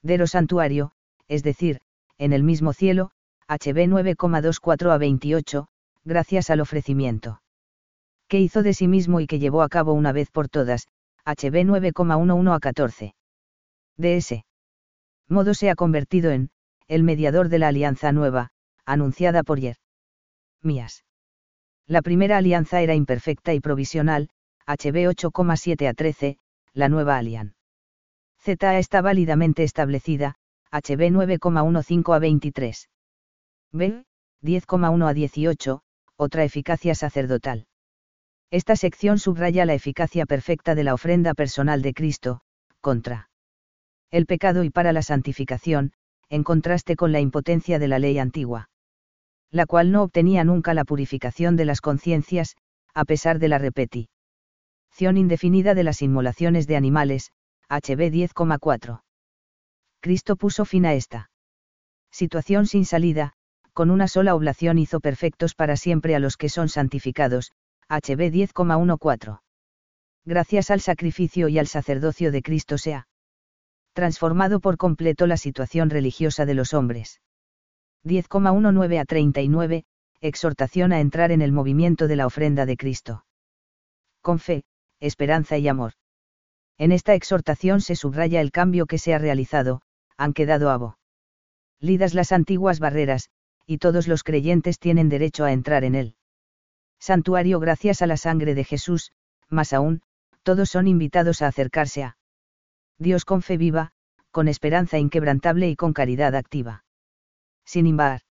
Dero 0.00 0.28
santuario, 0.28 0.92
es 1.26 1.42
decir, 1.42 1.80
en 2.18 2.32
el 2.32 2.44
mismo 2.44 2.72
cielo, 2.72 3.10
HB 3.48 3.88
9,24 3.88 4.92
a 4.92 4.98
28, 4.98 5.68
gracias 6.04 6.48
al 6.50 6.60
ofrecimiento 6.60 7.42
que 8.28 8.38
hizo 8.38 8.62
de 8.62 8.74
sí 8.74 8.86
mismo 8.86 9.20
y 9.20 9.26
que 9.26 9.40
llevó 9.40 9.62
a 9.62 9.68
cabo 9.68 9.92
una 9.92 10.12
vez 10.12 10.30
por 10.30 10.48
todas, 10.48 10.86
HB 11.26 11.66
9,11 11.66 12.54
a 12.54 12.60
14. 12.60 13.14
De 13.96 14.16
ese 14.16 14.46
modo 15.28 15.52
se 15.52 15.68
ha 15.68 15.74
convertido 15.74 16.30
en, 16.30 16.48
el 16.88 17.02
mediador 17.02 17.48
de 17.48 17.58
la 17.58 17.68
alianza 17.68 18.12
nueva, 18.12 18.50
anunciada 18.84 19.42
por 19.42 19.60
Yer. 19.60 19.76
Mías. 20.62 21.04
La 21.86 22.02
primera 22.02 22.38
alianza 22.38 22.80
era 22.80 22.94
imperfecta 22.94 23.54
y 23.54 23.60
provisional, 23.60 24.28
HB 24.66 25.08
8,7 25.10 25.88
a 25.88 25.94
13, 25.94 26.38
la 26.72 26.88
nueva 26.88 27.16
alianza. 27.16 27.56
ZA 28.40 28.78
está 28.78 29.02
válidamente 29.02 29.62
establecida, 29.62 30.36
HB 30.72 31.12
9,15 31.12 32.14
a 32.14 32.18
23. 32.18 32.88
B, 33.72 34.04
10,1 34.42 35.08
a 35.08 35.14
18, 35.14 35.82
otra 36.16 36.44
eficacia 36.44 36.94
sacerdotal. 36.94 37.66
Esta 38.50 38.76
sección 38.76 39.18
subraya 39.18 39.64
la 39.64 39.74
eficacia 39.74 40.26
perfecta 40.26 40.74
de 40.74 40.84
la 40.84 40.94
ofrenda 40.94 41.34
personal 41.34 41.82
de 41.82 41.94
Cristo, 41.94 42.40
contra 42.80 43.30
el 44.10 44.26
pecado 44.26 44.62
y 44.62 44.70
para 44.70 44.92
la 44.92 45.02
santificación, 45.02 45.92
en 46.32 46.44
contraste 46.44 46.96
con 46.96 47.12
la 47.12 47.20
impotencia 47.20 47.78
de 47.78 47.88
la 47.88 47.98
ley 47.98 48.18
antigua. 48.18 48.70
La 49.50 49.66
cual 49.66 49.92
no 49.92 50.02
obtenía 50.02 50.44
nunca 50.44 50.72
la 50.72 50.86
purificación 50.86 51.56
de 51.56 51.66
las 51.66 51.82
conciencias, 51.82 52.56
a 52.94 53.04
pesar 53.04 53.38
de 53.38 53.48
la 53.48 53.58
repetición 53.58 54.08
indefinida 55.18 55.74
de 55.74 55.84
las 55.84 56.00
inmolaciones 56.00 56.66
de 56.66 56.76
animales, 56.76 57.32
HB 57.68 58.10
10,4. 58.10 59.02
Cristo 60.00 60.36
puso 60.36 60.64
fin 60.64 60.86
a 60.86 60.94
esta 60.94 61.30
situación 62.10 62.66
sin 62.66 62.86
salida, 62.86 63.34
con 63.74 63.90
una 63.90 64.08
sola 64.08 64.34
oblación 64.34 64.78
hizo 64.78 65.00
perfectos 65.00 65.54
para 65.54 65.76
siempre 65.76 66.14
a 66.14 66.18
los 66.18 66.38
que 66.38 66.48
son 66.48 66.70
santificados, 66.70 67.52
HB 67.90 68.32
10,14. 68.32 69.40
Gracias 70.24 70.70
al 70.70 70.80
sacrificio 70.80 71.48
y 71.48 71.58
al 71.58 71.66
sacerdocio 71.66 72.32
de 72.32 72.40
Cristo 72.40 72.78
se 72.78 72.94
ha 72.94 73.06
transformado 73.92 74.60
por 74.60 74.76
completo 74.76 75.26
la 75.26 75.36
situación 75.36 75.90
religiosa 75.90 76.46
de 76.46 76.54
los 76.54 76.74
hombres. 76.74 77.20
10,19 78.04 78.98
a 78.98 79.04
39, 79.04 79.84
exhortación 80.20 80.92
a 80.92 81.00
entrar 81.00 81.32
en 81.32 81.42
el 81.42 81.52
movimiento 81.52 82.08
de 82.08 82.16
la 82.16 82.26
ofrenda 82.26 82.66
de 82.66 82.76
Cristo. 82.76 83.24
Con 84.20 84.38
fe, 84.38 84.64
esperanza 85.00 85.58
y 85.58 85.68
amor. 85.68 85.92
En 86.78 86.92
esta 86.92 87.14
exhortación 87.14 87.80
se 87.80 87.96
subraya 87.96 88.40
el 88.40 88.50
cambio 88.50 88.86
que 88.86 88.98
se 88.98 89.14
ha 89.14 89.18
realizado, 89.18 89.82
han 90.16 90.32
quedado 90.32 90.70
abo. 90.70 90.98
Lidas 91.80 92.14
las 92.14 92.32
antiguas 92.32 92.78
barreras, 92.78 93.30
y 93.66 93.78
todos 93.78 94.08
los 94.08 94.22
creyentes 94.22 94.78
tienen 94.78 95.08
derecho 95.08 95.44
a 95.44 95.52
entrar 95.52 95.84
en 95.84 95.94
él. 95.94 96.16
Santuario 96.98 97.58
gracias 97.60 98.02
a 98.02 98.06
la 98.06 98.16
sangre 98.16 98.54
de 98.54 98.64
Jesús, 98.64 99.12
más 99.48 99.72
aún, 99.72 100.02
todos 100.42 100.70
son 100.70 100.88
invitados 100.88 101.42
a 101.42 101.48
acercarse 101.48 102.04
a 102.04 102.16
Dios 103.02 103.24
con 103.24 103.42
fe 103.42 103.56
viva, 103.56 103.92
con 104.30 104.48
esperanza 104.48 104.98
inquebrantable 104.98 105.68
y 105.68 105.76
con 105.76 105.92
caridad 105.92 106.34
activa. 106.34 106.84
Sin 107.64 107.86
embargo, 107.86 108.24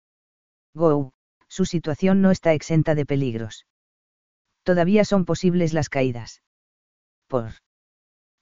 Go, 0.75 1.12
su 1.49 1.65
situación 1.65 2.23
no 2.23 2.31
está 2.31 2.55
exenta 2.55 2.95
de 2.95 3.05
peligros. 3.05 3.67
Todavía 4.62 5.05
son 5.05 5.25
posibles 5.25 5.73
las 5.73 5.89
caídas. 5.89 6.43
Por 7.27 7.55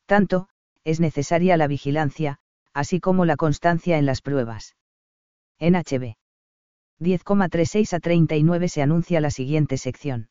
tanto, 0.06 0.48
es 0.84 1.00
necesaria 1.00 1.56
la 1.56 1.66
vigilancia, 1.66 2.38
así 2.72 3.00
como 3.00 3.24
la 3.24 3.36
constancia 3.36 3.98
en 3.98 4.06
las 4.06 4.20
pruebas. 4.20 4.76
En 5.58 5.74
HB 5.74 6.14
10,36 7.00 7.92
a 7.94 8.00
39 8.00 8.68
se 8.68 8.82
anuncia 8.82 9.20
la 9.20 9.30
siguiente 9.30 9.78
sección. 9.78 10.28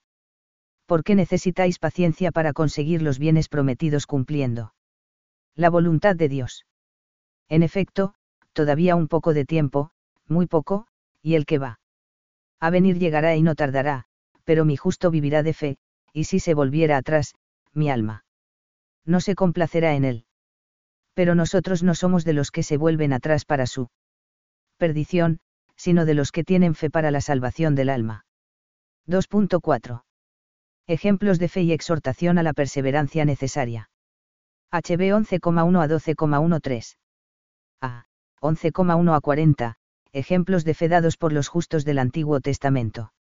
¿Por 0.86 1.04
qué 1.04 1.16
necesitáis 1.16 1.80
paciencia 1.80 2.32
para 2.32 2.54
conseguir 2.54 3.02
los 3.02 3.20
bienes 3.20 3.50
prometidos 3.50 4.06
cumpliendo? 4.06 4.74
La 5.58 5.72
voluntad 5.72 6.16
de 6.16 6.30
Dios. 6.30 6.68
En 7.50 7.64
efecto, 7.64 8.14
todavía 8.54 8.96
un 8.96 9.08
poco 9.08 9.34
de 9.34 9.44
tiempo, 9.44 9.90
muy 10.28 10.46
poco, 10.46 10.86
y 11.24 11.34
el 11.34 11.48
que 11.48 11.58
va. 11.58 11.80
A 12.60 12.70
venir 12.70 13.00
llegará 13.00 13.36
y 13.36 13.42
no 13.42 13.56
tardará, 13.56 14.06
pero 14.44 14.66
mi 14.66 14.78
justo 14.78 15.10
vivirá 15.10 15.42
de 15.42 15.54
fe, 15.54 15.78
y 16.14 16.26
si 16.26 16.40
se 16.40 16.54
volviera 16.54 16.96
atrás, 16.96 17.34
mi 17.74 17.90
alma. 17.90 18.24
No 19.04 19.20
se 19.20 19.34
complacerá 19.34 19.96
en 19.96 20.06
él. 20.06 20.26
Pero 21.16 21.34
nosotros 21.34 21.82
no 21.82 21.96
somos 21.96 22.24
de 22.24 22.34
los 22.34 22.52
que 22.52 22.62
se 22.62 22.78
vuelven 22.78 23.12
atrás 23.12 23.44
para 23.44 23.66
su 23.66 23.90
perdición, 24.78 25.40
sino 25.76 26.06
de 26.06 26.14
los 26.14 26.32
que 26.32 26.44
tienen 26.44 26.76
fe 26.76 26.92
para 26.92 27.10
la 27.10 27.22
salvación 27.22 27.74
del 27.74 27.90
alma. 27.90 28.26
2.4. 29.08 30.04
Ejemplos 30.86 31.40
de 31.40 31.50
fe 31.50 31.64
y 31.64 31.72
exhortación 31.72 32.38
a 32.38 32.44
la 32.44 32.54
perseverancia 32.54 33.26
necesaria. 33.26 33.90
HB 34.72 35.14
11,1 35.14 35.82
a 35.82 35.88
12,13. 35.88 36.98
A. 37.82 38.06
11,1 38.42 39.16
a 39.16 39.22
40, 39.22 39.76
ejemplos 40.12 40.66
de 40.66 40.74
fe 40.74 40.90
dados 40.90 41.18
por 41.18 41.32
los 41.32 41.48
justos 41.48 41.86
del 41.86 42.00
Antiguo 42.00 42.42
Testamento. 42.42 43.14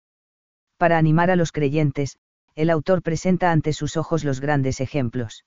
Para 0.77 0.97
animar 0.97 1.29
a 1.29 1.35
los 1.35 1.51
creyentes, 1.51 2.17
el 2.55 2.69
autor 2.69 3.01
presenta 3.01 3.51
ante 3.51 3.73
sus 3.73 3.95
ojos 3.95 4.23
los 4.23 4.39
grandes 4.39 4.81
ejemplos 4.81 5.45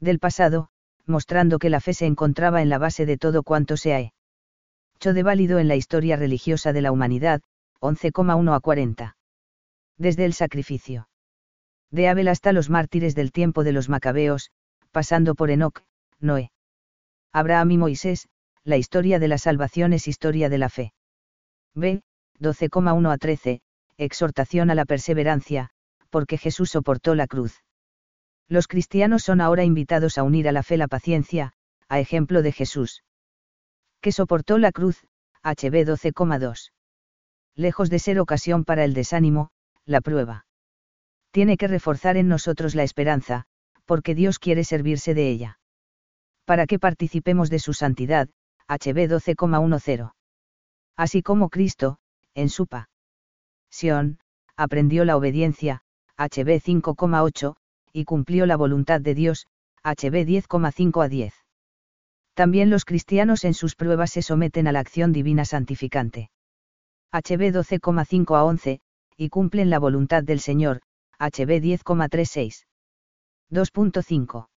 del 0.00 0.20
pasado, 0.20 0.68
mostrando 1.06 1.58
que 1.58 1.70
la 1.70 1.80
fe 1.80 1.94
se 1.94 2.06
encontraba 2.06 2.62
en 2.62 2.68
la 2.68 2.78
base 2.78 3.04
de 3.04 3.18
todo 3.18 3.42
cuanto 3.42 3.76
se 3.76 3.94
ha 3.94 4.00
hecho 4.00 5.12
de 5.12 5.22
válido 5.22 5.58
en 5.58 5.66
la 5.66 5.74
historia 5.74 6.16
religiosa 6.16 6.72
de 6.72 6.82
la 6.82 6.92
humanidad, 6.92 7.40
11,1 7.80 8.54
a 8.54 8.60
40. 8.60 9.16
Desde 9.96 10.24
el 10.24 10.34
sacrificio 10.34 11.08
de 11.90 12.08
Abel 12.08 12.28
hasta 12.28 12.52
los 12.52 12.68
mártires 12.68 13.14
del 13.14 13.32
tiempo 13.32 13.64
de 13.64 13.72
los 13.72 13.88
macabeos, 13.88 14.50
pasando 14.90 15.34
por 15.34 15.50
Enoch, 15.50 15.82
Noé. 16.20 16.50
Abraham 17.32 17.70
y 17.72 17.78
Moisés, 17.78 18.28
la 18.64 18.76
historia 18.76 19.18
de 19.18 19.28
la 19.28 19.38
salvación 19.38 19.92
es 19.92 20.08
historia 20.08 20.48
de 20.48 20.58
la 20.58 20.68
fe. 20.68 20.92
B. 21.74 22.02
12,1 22.40 23.12
a 23.12 23.18
13, 23.18 23.60
exhortación 23.96 24.70
a 24.70 24.74
la 24.74 24.84
perseverancia, 24.84 25.70
porque 26.10 26.38
Jesús 26.38 26.70
soportó 26.70 27.14
la 27.14 27.26
cruz. 27.26 27.62
Los 28.48 28.66
cristianos 28.66 29.22
son 29.22 29.40
ahora 29.40 29.64
invitados 29.64 30.18
a 30.18 30.22
unir 30.22 30.48
a 30.48 30.52
la 30.52 30.62
fe 30.62 30.76
la 30.76 30.88
paciencia, 30.88 31.52
a 31.88 32.00
ejemplo 32.00 32.42
de 32.42 32.52
Jesús. 32.52 33.04
Que 34.00 34.12
soportó 34.12 34.58
la 34.58 34.72
cruz, 34.72 35.06
HB 35.42 35.84
12,2. 35.84 36.72
Lejos 37.54 37.90
de 37.90 37.98
ser 37.98 38.20
ocasión 38.20 38.64
para 38.64 38.84
el 38.84 38.94
desánimo, 38.94 39.50
la 39.84 40.00
prueba. 40.00 40.46
Tiene 41.30 41.56
que 41.56 41.68
reforzar 41.68 42.16
en 42.16 42.28
nosotros 42.28 42.74
la 42.74 42.84
esperanza, 42.84 43.46
porque 43.88 44.14
Dios 44.14 44.38
quiere 44.38 44.64
servirse 44.64 45.14
de 45.14 45.30
ella. 45.30 45.58
Para 46.44 46.66
que 46.66 46.78
participemos 46.78 47.48
de 47.48 47.58
su 47.58 47.72
santidad, 47.72 48.28
HB 48.68 49.08
12,10. 49.08 50.12
Así 50.94 51.22
como 51.22 51.48
Cristo, 51.48 51.96
en 52.34 52.50
su 52.50 52.66
pa. 52.66 52.90
Sion, 53.70 54.18
aprendió 54.56 55.06
la 55.06 55.16
obediencia, 55.16 55.80
HB 56.18 56.60
5,8, 56.60 57.56
y 57.94 58.04
cumplió 58.04 58.44
la 58.44 58.56
voluntad 58.56 59.00
de 59.00 59.14
Dios, 59.14 59.46
HB 59.84 60.26
10,5 60.26 61.04
a 61.04 61.08
10. 61.08 61.34
También 62.34 62.68
los 62.68 62.84
cristianos 62.84 63.44
en 63.44 63.54
sus 63.54 63.74
pruebas 63.74 64.10
se 64.10 64.20
someten 64.20 64.66
a 64.66 64.72
la 64.72 64.80
acción 64.80 65.12
divina 65.12 65.46
santificante. 65.46 66.30
HB 67.10 67.54
12,5 67.54 68.36
a 68.36 68.44
11, 68.44 68.80
y 69.16 69.28
cumplen 69.30 69.70
la 69.70 69.78
voluntad 69.78 70.22
del 70.22 70.40
Señor, 70.40 70.82
HB 71.18 71.62
10,36. 71.62 72.66
2.5. 73.50 74.48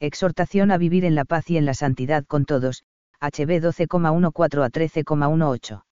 Exhortación 0.00 0.70
a 0.70 0.78
vivir 0.78 1.04
en 1.04 1.14
la 1.14 1.24
paz 1.24 1.50
y 1.50 1.58
en 1.58 1.66
la 1.66 1.74
santidad 1.74 2.24
con 2.24 2.44
todos, 2.44 2.84
HB 3.20 3.60
12,14 3.60 4.64
a 4.64 4.70
13,18. 4.70 5.84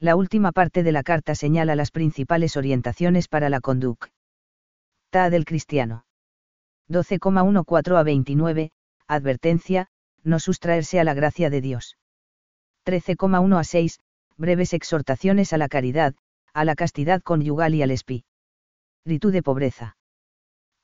La 0.00 0.14
última 0.14 0.52
parte 0.52 0.82
de 0.82 0.92
la 0.92 1.02
carta 1.02 1.34
señala 1.34 1.74
las 1.74 1.90
principales 1.90 2.56
orientaciones 2.56 3.28
para 3.28 3.48
la 3.48 3.60
conducta 3.60 4.10
del 5.30 5.44
cristiano. 5.44 6.04
12,14 6.88 7.98
a 7.98 8.02
29, 8.02 8.70
advertencia, 9.06 9.88
no 10.22 10.38
sustraerse 10.38 11.00
a 11.00 11.04
la 11.04 11.14
gracia 11.14 11.50
de 11.50 11.60
Dios. 11.60 11.98
13,1 12.86 13.58
a 13.58 13.64
6, 13.64 14.00
breves 14.36 14.72
exhortaciones 14.72 15.52
a 15.52 15.58
la 15.58 15.68
caridad, 15.68 16.14
a 16.52 16.64
la 16.64 16.74
castidad 16.74 17.22
conyugal 17.22 17.74
y 17.74 17.82
al 17.82 17.90
espíritu 17.90 19.30
de 19.30 19.42
pobreza. 19.42 19.97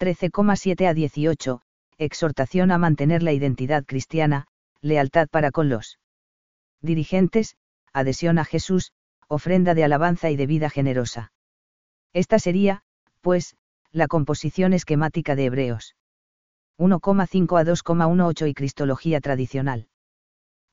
13,7 0.00 0.88
a 0.88 0.94
18, 0.94 1.60
exhortación 1.98 2.70
a 2.70 2.78
mantener 2.78 3.22
la 3.22 3.32
identidad 3.32 3.84
cristiana, 3.84 4.46
lealtad 4.80 5.28
para 5.28 5.50
con 5.50 5.68
los 5.68 5.98
dirigentes, 6.80 7.56
adhesión 7.92 8.38
a 8.38 8.44
Jesús, 8.44 8.92
ofrenda 9.28 9.74
de 9.74 9.84
alabanza 9.84 10.30
y 10.30 10.36
de 10.36 10.46
vida 10.46 10.68
generosa. 10.68 11.32
Esta 12.12 12.38
sería, 12.38 12.82
pues, 13.20 13.56
la 13.90 14.08
composición 14.08 14.72
esquemática 14.72 15.34
de 15.36 15.46
Hebreos. 15.46 15.96
1,5 16.78 17.60
a 17.60 17.64
2,18 17.64 18.48
y 18.48 18.54
Cristología 18.54 19.20
tradicional. 19.20 19.86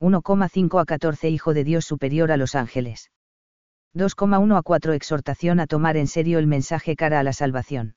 1,5 0.00 0.80
a 0.80 0.84
14 0.84 1.30
Hijo 1.30 1.54
de 1.54 1.62
Dios 1.62 1.84
superior 1.84 2.32
a 2.32 2.36
los 2.36 2.56
ángeles. 2.56 3.10
2,1 3.94 4.58
a 4.58 4.62
4 4.62 4.92
Exhortación 4.94 5.60
a 5.60 5.66
tomar 5.66 5.96
en 5.96 6.08
serio 6.08 6.40
el 6.40 6.48
mensaje 6.48 6.96
cara 6.96 7.20
a 7.20 7.22
la 7.22 7.32
salvación. 7.32 7.94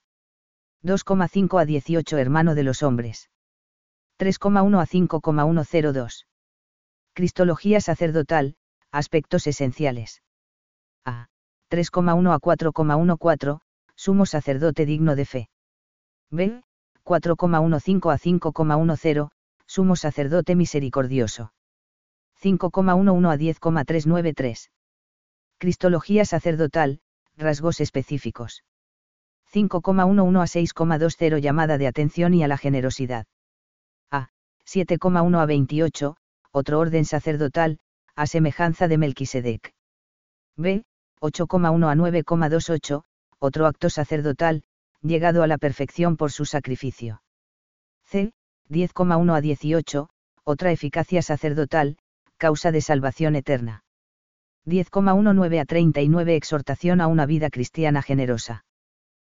2,5 0.86 1.60
a 1.60 1.65
18 1.65 2.18
Hermano 2.20 2.54
de 2.54 2.62
los 2.62 2.84
hombres. 2.84 3.32
3,1 4.20 4.80
a 4.80 4.86
5,102. 4.86 6.27
Cristología 7.13 7.82
sacerdotal, 7.82 8.56
aspectos 8.91 9.48
esenciales. 9.48 10.21
A. 11.04 11.28
3,1 11.71 12.34
a 12.34 12.39
4,14, 12.39 13.62
sumo 13.95 14.28
sacerdote 14.28 14.86
digno 14.86 15.15
de 15.15 15.26
fe. 15.26 15.50
B. 16.30 16.62
4,15 17.04 18.13
a 18.13 18.17
5,10, 18.19 19.30
sumo 19.65 19.95
sacerdote 19.95 20.56
misericordioso. 20.56 21.52
5,11 22.41 23.32
a 23.32 23.38
10,393. 23.38 24.69
Cristología 25.58 26.26
sacerdotal, 26.26 27.00
rasgos 27.36 27.82
específicos. 27.82 28.63
5,11 29.53 30.41
a 30.41 30.45
6,20 30.45 31.39
llamada 31.39 31.77
de 31.77 31.88
atención 31.88 32.34
y 32.34 32.43
a 32.43 32.47
la 32.47 32.58
generosidad. 32.58 33.25
A. 34.12 34.29
7,1 34.65 35.39
a 35.39 35.45
28, 35.45 36.17
otro 36.51 36.79
orden 36.79 37.05
sacerdotal, 37.05 37.79
a 38.15 38.27
semejanza 38.27 38.88
de 38.88 38.97
Melquisedec. 38.97 39.73
B. 40.58 40.84
8,1 41.21 41.91
a 41.91 41.95
9,28, 41.95 43.03
otro 43.39 43.65
acto 43.65 43.89
sacerdotal, 43.89 44.63
llegado 45.01 45.43
a 45.43 45.47
la 45.47 45.58
perfección 45.58 46.17
por 46.17 46.31
su 46.31 46.45
sacrificio. 46.45 47.21
C. 48.05 48.34
10,1 48.69 49.36
a 49.36 49.41
18, 49.41 50.10
otra 50.43 50.71
eficacia 50.71 51.21
sacerdotal, 51.21 51.97
causa 52.38 52.71
de 52.71 52.81
salvación 52.81 53.36
eterna. 53.36 53.84
10,19 54.65 55.60
a 55.60 55.65
39 55.65 56.36
Exhortación 56.36 57.01
a 57.01 57.08
una 57.08 57.25
vida 57.25 57.49
cristiana 57.49 58.01
generosa. 58.01 58.63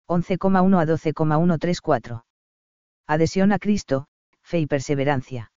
11,1 0.07 0.79
a 0.79 0.85
12,134. 0.85 2.25
Adhesión 3.07 3.51
a 3.51 3.59
Cristo, 3.59 4.07
fe 4.41 4.59
y 4.59 4.67
perseverancia. 4.67 5.51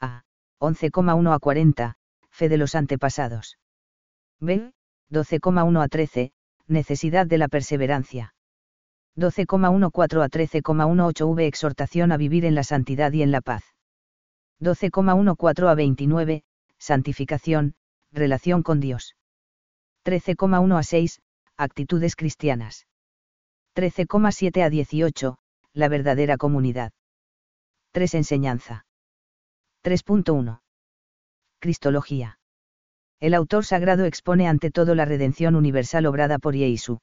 A. 0.00 0.22
11,1 0.60 1.34
a 1.34 1.38
40, 1.38 1.96
fe 2.30 2.48
de 2.48 2.56
los 2.56 2.74
antepasados. 2.74 3.58
B. 4.40 4.72
12,1 5.10 5.82
a 5.82 5.88
13, 5.88 6.32
necesidad 6.66 7.26
de 7.26 7.38
la 7.38 7.48
perseverancia. 7.48 8.34
12,14 9.16 10.24
a 10.24 10.28
13,18 10.28 11.34
V 11.34 11.46
Exhortación 11.46 12.12
a 12.12 12.16
vivir 12.16 12.44
en 12.44 12.54
la 12.54 12.64
santidad 12.64 13.12
y 13.12 13.22
en 13.22 13.30
la 13.30 13.40
paz. 13.40 13.62
12,14 14.60 15.68
a 15.68 15.74
29, 15.74 16.44
santificación, 16.78 17.74
relación 18.12 18.62
con 18.62 18.80
Dios. 18.80 19.16
13,1 20.04 20.78
a 20.78 20.82
6, 20.82 21.20
actitudes 21.56 22.16
cristianas. 22.16 22.86
13,7 23.74 24.62
a 24.62 24.70
18, 24.70 25.36
la 25.72 25.88
verdadera 25.88 26.36
comunidad. 26.36 26.92
3 27.90 28.14
enseñanza. 28.14 28.86
3.1. 29.82 30.60
Cristología. 31.58 32.38
El 33.18 33.34
autor 33.34 33.64
sagrado 33.64 34.04
expone 34.04 34.46
ante 34.46 34.70
todo 34.70 34.94
la 34.94 35.04
redención 35.04 35.56
universal 35.56 36.06
obrada 36.06 36.38
por 36.38 36.54
Yeisu. 36.54 37.00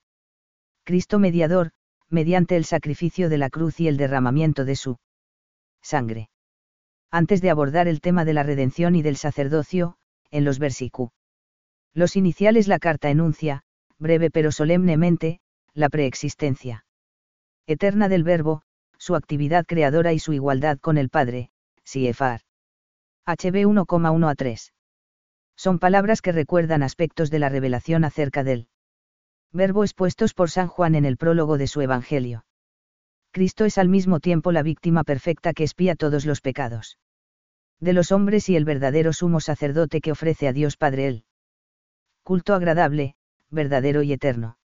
Cristo 0.85 1.19
mediador, 1.19 1.71
mediante 2.09 2.55
el 2.55 2.63
sacrificio 2.63 3.27
de 3.27 3.37
la 3.37 3.49
cruz 3.49 3.81
y 3.81 3.89
el 3.89 3.97
derramamiento 3.97 4.63
de 4.63 4.77
su 4.77 4.97
sangre. 5.81 6.29
Antes 7.11 7.41
de 7.41 7.49
abordar 7.49 7.89
el 7.89 7.99
tema 7.99 8.23
de 8.23 8.33
la 8.33 8.43
redención 8.43 8.95
y 8.95 9.01
del 9.01 9.17
sacerdocio, 9.17 9.97
en 10.29 10.45
los 10.45 10.57
versículos. 10.57 11.11
Los 11.93 12.15
iniciales 12.15 12.69
la 12.69 12.79
carta 12.79 13.09
enuncia, 13.09 13.63
breve 13.99 14.31
pero 14.31 14.53
solemnemente, 14.53 15.40
la 15.73 15.89
preexistencia 15.89 16.85
eterna 17.65 18.09
del 18.09 18.23
Verbo, 18.23 18.63
su 18.97 19.15
actividad 19.15 19.65
creadora 19.65 20.13
y 20.13 20.19
su 20.19 20.33
igualdad 20.33 20.77
con 20.79 20.97
el 20.97 21.09
Padre, 21.09 21.51
Siefar. 21.83 22.41
HB 23.25 23.65
1,1 23.65 24.29
a 24.29 24.35
3 24.35 24.73
son 25.55 25.79
palabras 25.79 26.21
que 26.21 26.31
recuerdan 26.31 26.81
aspectos 26.81 27.29
de 27.29 27.39
la 27.39 27.47
revelación 27.47 28.03
acerca 28.03 28.43
del 28.43 28.67
verbo 29.51 29.83
expuestos 29.83 30.33
por 30.33 30.49
San 30.49 30.67
Juan 30.67 30.95
en 30.95 31.05
el 31.05 31.17
prólogo 31.17 31.57
de 31.57 31.67
su 31.67 31.81
Evangelio. 31.81 32.45
Cristo 33.31 33.65
es 33.65 33.77
al 33.77 33.87
mismo 33.87 34.19
tiempo 34.19 34.51
la 34.51 34.63
víctima 34.63 35.03
perfecta 35.03 35.53
que 35.53 35.63
espía 35.63 35.95
todos 35.95 36.25
los 36.25 36.41
pecados 36.41 36.97
de 37.79 37.93
los 37.93 38.11
hombres 38.11 38.49
y 38.49 38.55
el 38.55 38.65
verdadero 38.65 39.13
sumo 39.13 39.39
sacerdote 39.39 40.01
que 40.01 40.11
ofrece 40.11 40.47
a 40.47 40.53
Dios 40.53 40.77
Padre 40.77 41.07
el 41.07 41.25
culto 42.23 42.53
agradable, 42.53 43.15
verdadero 43.49 44.03
y 44.03 44.13
eterno. 44.13 44.57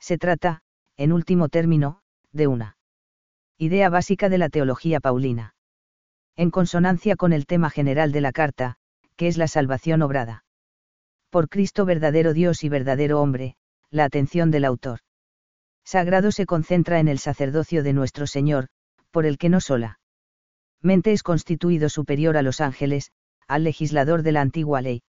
Se 0.00 0.18
trata, 0.18 0.62
en 0.96 1.12
último 1.12 1.48
término, 1.48 2.00
de 2.32 2.46
una 2.46 2.76
idea 3.58 3.90
básica 3.90 4.28
de 4.28 4.38
la 4.38 4.48
teología 4.48 5.00
paulina. 5.00 5.54
En 6.36 6.50
consonancia 6.50 7.16
con 7.16 7.32
el 7.32 7.46
tema 7.46 7.68
general 7.68 8.10
de 8.10 8.22
la 8.22 8.32
carta, 8.32 8.76
que 9.16 9.28
es 9.28 9.36
la 9.36 9.48
salvación 9.48 10.00
obrada. 10.00 10.44
Por 11.28 11.48
Cristo 11.48 11.84
verdadero 11.84 12.32
Dios 12.32 12.64
y 12.64 12.70
verdadero 12.70 13.20
hombre, 13.20 13.56
la 13.90 14.04
atención 14.04 14.50
del 14.50 14.64
autor. 14.64 15.00
Sagrado 15.84 16.32
se 16.32 16.46
concentra 16.46 17.00
en 17.00 17.08
el 17.08 17.18
sacerdocio 17.18 17.82
de 17.82 17.92
nuestro 17.92 18.26
Señor, 18.26 18.68
por 19.10 19.26
el 19.26 19.36
que 19.36 19.48
no 19.50 19.60
sola. 19.60 20.00
Mente 20.80 21.12
es 21.12 21.22
constituido 21.22 21.90
superior 21.90 22.38
a 22.38 22.42
los 22.42 22.60
ángeles, 22.60 23.12
al 23.46 23.64
legislador 23.64 24.22
de 24.22 24.32
la 24.32 24.40
antigua 24.40 24.80
ley. 24.80 25.02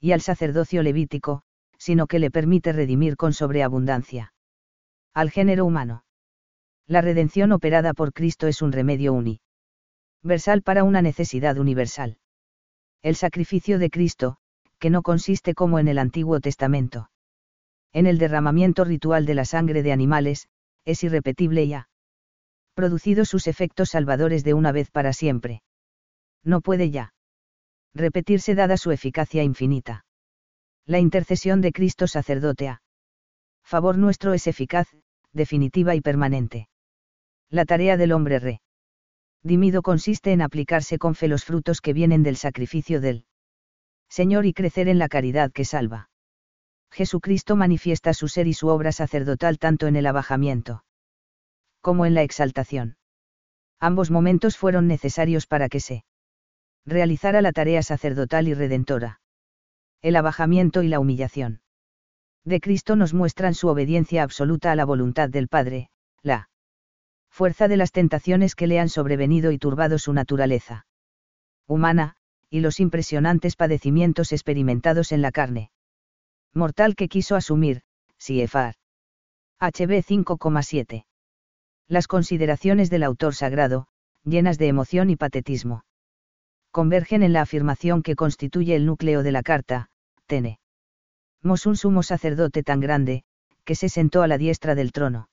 Y 0.00 0.12
al 0.12 0.22
sacerdocio 0.22 0.82
levítico, 0.82 1.42
sino 1.78 2.06
que 2.06 2.18
le 2.18 2.30
permite 2.30 2.72
redimir 2.72 3.16
con 3.16 3.32
sobreabundancia. 3.32 4.32
Al 5.14 5.30
género 5.30 5.64
humano. 5.64 6.04
La 6.86 7.00
redención 7.00 7.52
operada 7.52 7.94
por 7.94 8.12
Cristo 8.12 8.46
es 8.46 8.62
un 8.62 8.72
remedio 8.72 9.12
universal 9.12 10.62
para 10.62 10.84
una 10.84 11.02
necesidad 11.02 11.58
universal. 11.58 12.18
El 13.02 13.16
sacrificio 13.16 13.78
de 13.78 13.90
Cristo, 13.90 14.36
que 14.78 14.90
no 14.90 15.02
consiste 15.02 15.54
como 15.54 15.78
en 15.78 15.88
el 15.88 15.98
Antiguo 15.98 16.40
Testamento. 16.40 17.10
En 17.92 18.06
el 18.06 18.18
derramamiento 18.18 18.84
ritual 18.84 19.26
de 19.26 19.34
la 19.34 19.44
sangre 19.44 19.82
de 19.82 19.92
animales, 19.92 20.48
es 20.84 21.02
irrepetible 21.02 21.64
y 21.64 21.74
ha 21.74 21.88
producido 22.74 23.24
sus 23.24 23.46
efectos 23.46 23.90
salvadores 23.90 24.44
de 24.44 24.54
una 24.54 24.70
vez 24.70 24.90
para 24.90 25.12
siempre. 25.12 25.62
No 26.44 26.60
puede 26.60 26.90
ya 26.90 27.14
repetirse 27.94 28.54
dada 28.54 28.76
su 28.76 28.92
eficacia 28.92 29.42
infinita. 29.42 30.05
La 30.86 31.00
intercesión 31.00 31.60
de 31.60 31.72
Cristo 31.72 32.06
sacerdote 32.06 32.68
a 32.68 32.82
favor 33.64 33.98
nuestro 33.98 34.34
es 34.34 34.46
eficaz, 34.46 34.86
definitiva 35.32 35.96
y 35.96 36.00
permanente. 36.00 36.68
La 37.50 37.64
tarea 37.64 37.96
del 37.96 38.12
hombre 38.12 38.38
re. 38.38 38.60
Dimido 39.42 39.82
consiste 39.82 40.32
en 40.32 40.42
aplicarse 40.42 40.98
con 40.98 41.16
fe 41.16 41.26
los 41.26 41.44
frutos 41.44 41.80
que 41.80 41.92
vienen 41.92 42.22
del 42.22 42.36
sacrificio 42.36 43.00
del 43.00 43.26
Señor 44.08 44.46
y 44.46 44.52
crecer 44.52 44.88
en 44.88 45.00
la 45.00 45.08
caridad 45.08 45.50
que 45.50 45.64
salva. 45.64 46.08
Jesucristo 46.92 47.56
manifiesta 47.56 48.14
su 48.14 48.28
ser 48.28 48.46
y 48.46 48.54
su 48.54 48.68
obra 48.68 48.92
sacerdotal 48.92 49.58
tanto 49.58 49.88
en 49.88 49.96
el 49.96 50.06
abajamiento 50.06 50.84
como 51.80 52.06
en 52.06 52.14
la 52.14 52.22
exaltación. 52.22 52.96
Ambos 53.78 54.10
momentos 54.10 54.56
fueron 54.56 54.86
necesarios 54.86 55.46
para 55.46 55.68
que 55.68 55.80
se 55.80 56.04
realizara 56.84 57.42
la 57.42 57.52
tarea 57.52 57.82
sacerdotal 57.82 58.48
y 58.48 58.54
redentora. 58.54 59.20
El 60.06 60.14
abajamiento 60.14 60.84
y 60.84 60.88
la 60.88 61.00
humillación 61.00 61.62
de 62.44 62.60
Cristo 62.60 62.94
nos 62.94 63.12
muestran 63.12 63.54
su 63.54 63.66
obediencia 63.66 64.22
absoluta 64.22 64.70
a 64.70 64.76
la 64.76 64.84
voluntad 64.84 65.28
del 65.28 65.48
Padre, 65.48 65.90
la 66.22 66.48
fuerza 67.28 67.66
de 67.66 67.76
las 67.76 67.90
tentaciones 67.90 68.54
que 68.54 68.68
le 68.68 68.78
han 68.78 68.88
sobrevenido 68.88 69.50
y 69.50 69.58
turbado 69.58 69.98
su 69.98 70.12
naturaleza 70.12 70.86
humana, 71.66 72.14
y 72.50 72.60
los 72.60 72.78
impresionantes 72.78 73.56
padecimientos 73.56 74.30
experimentados 74.30 75.10
en 75.10 75.22
la 75.22 75.32
carne 75.32 75.72
mortal 76.54 76.94
que 76.94 77.08
quiso 77.08 77.34
asumir, 77.34 77.82
Siefar. 78.16 78.76
HB 79.58 80.04
5,7. 80.04 81.04
Las 81.88 82.06
consideraciones 82.06 82.90
del 82.90 83.02
autor 83.02 83.34
sagrado, 83.34 83.88
llenas 84.22 84.56
de 84.56 84.68
emoción 84.68 85.10
y 85.10 85.16
patetismo. 85.16 85.82
Convergen 86.70 87.24
en 87.24 87.32
la 87.32 87.40
afirmación 87.40 88.04
que 88.04 88.14
constituye 88.14 88.76
el 88.76 88.86
núcleo 88.86 89.24
de 89.24 89.32
la 89.32 89.42
carta, 89.42 89.90
Tene. 90.26 90.58
Mos 91.42 91.66
un 91.66 91.76
sumo 91.76 92.02
sacerdote 92.02 92.62
tan 92.62 92.80
grande, 92.80 93.24
que 93.64 93.74
se 93.74 93.88
sentó 93.88 94.22
a 94.22 94.28
la 94.28 94.38
diestra 94.38 94.74
del 94.74 94.92
trono 94.92 95.28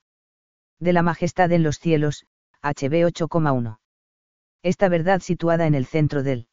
de 0.80 0.92
la 0.92 1.02
majestad 1.02 1.50
en 1.52 1.62
los 1.62 1.78
cielos, 1.78 2.26
HB 2.62 3.06
8,1. 3.06 3.78
Esta 4.62 4.88
verdad 4.88 5.20
situada 5.20 5.66
en 5.66 5.74
el 5.74 5.86
centro 5.86 6.22
del 6.22 6.48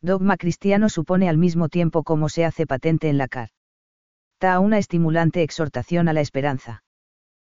dogma 0.00 0.36
cristiano 0.36 0.88
supone 0.88 1.28
al 1.28 1.38
mismo 1.38 1.68
tiempo 1.68 2.02
como 2.02 2.28
se 2.28 2.44
hace 2.44 2.66
patente 2.66 3.08
en 3.08 3.18
la 3.18 3.28
car. 3.28 3.50
Ta 4.38 4.58
una 4.60 4.78
estimulante 4.78 5.42
exhortación 5.42 6.08
a 6.08 6.12
la 6.12 6.20
esperanza. 6.20 6.82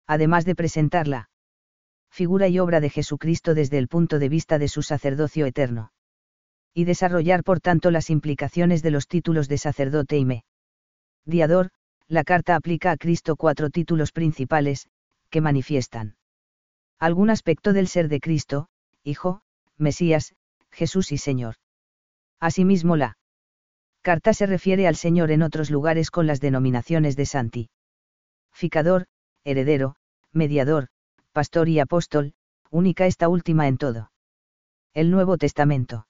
Además 0.08 0.46
de 0.46 0.56
presentarla 0.56 1.30
figura 2.10 2.48
y 2.48 2.60
obra 2.60 2.80
de 2.80 2.90
Jesucristo 2.90 3.54
desde 3.54 3.78
el 3.78 3.88
punto 3.88 4.18
de 4.18 4.30
vista 4.30 4.58
de 4.58 4.70
su 4.70 4.82
sacerdocio 4.82 5.46
eterno. 5.46 5.92
Y 6.78 6.86
desarrollar 6.86 7.44
por 7.44 7.60
tanto 7.60 7.90
las 7.90 8.12
implicaciones 8.12 8.84
de 8.84 8.92
los 8.92 9.08
títulos 9.08 9.48
de 9.48 9.58
sacerdote 9.58 10.16
y 10.20 10.26
me. 10.26 10.44
Diador, 11.26 11.72
la 12.08 12.24
carta 12.24 12.56
aplica 12.56 12.92
a 12.92 12.98
Cristo 12.98 13.36
cuatro 13.36 13.72
títulos 13.72 14.12
principales, 14.12 14.88
que 15.32 15.42
manifiestan 15.42 16.18
algún 17.00 17.32
aspecto 17.32 17.74
del 17.74 17.88
ser 17.88 18.10
de 18.10 18.20
Cristo, 18.20 18.68
Hijo, 19.04 19.42
Mesías, 19.80 20.36
Jesús 20.70 21.12
y 21.12 21.18
Señor. 21.18 21.56
Asimismo 22.40 22.96
la 22.96 23.18
carta 24.04 24.36
se 24.36 24.46
refiere 24.46 24.86
al 24.86 24.98
Señor 24.98 25.32
en 25.32 25.42
otros 25.42 25.72
lugares 25.72 26.12
con 26.12 26.28
las 26.28 26.40
denominaciones 26.42 27.16
de 27.16 27.26
santificador, 27.26 29.08
heredero, 29.44 29.96
mediador, 30.32 30.90
pastor 31.32 31.70
y 31.70 31.80
apóstol, 31.80 32.36
única 32.70 33.08
esta 33.08 33.30
última 33.30 33.68
en 33.68 33.80
todo. 33.80 34.12
El 34.94 35.10
Nuevo 35.10 35.40
Testamento. 35.40 36.06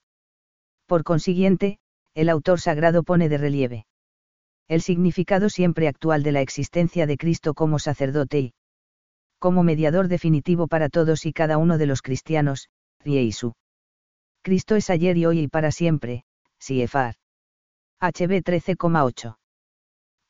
Por 0.88 1.04
consiguiente, 1.04 1.78
el 2.14 2.28
autor 2.28 2.60
sagrado 2.60 3.04
pone 3.04 3.28
de 3.28 3.38
relieve 3.38 3.86
el 4.68 4.82
significado 4.82 5.48
siempre 5.48 5.88
actual 5.88 6.22
de 6.22 6.32
la 6.32 6.42
existencia 6.42 7.06
de 7.06 7.16
Cristo 7.16 7.54
como 7.54 7.78
sacerdote 7.78 8.38
y 8.38 8.54
como 9.38 9.62
mediador 9.62 10.08
definitivo 10.08 10.66
para 10.66 10.90
todos 10.90 11.24
y 11.24 11.32
cada 11.32 11.58
uno 11.58 11.78
de 11.78 11.86
los 11.86 12.02
cristianos, 12.02 12.68
Riesu. 13.00 13.54
Cristo 14.42 14.76
es 14.76 14.90
ayer 14.90 15.16
y 15.16 15.26
hoy 15.26 15.40
y 15.40 15.48
para 15.48 15.70
siempre, 15.70 16.24
Siefar. 16.58 17.14
HB 18.00 18.42
13,8. 18.42 19.36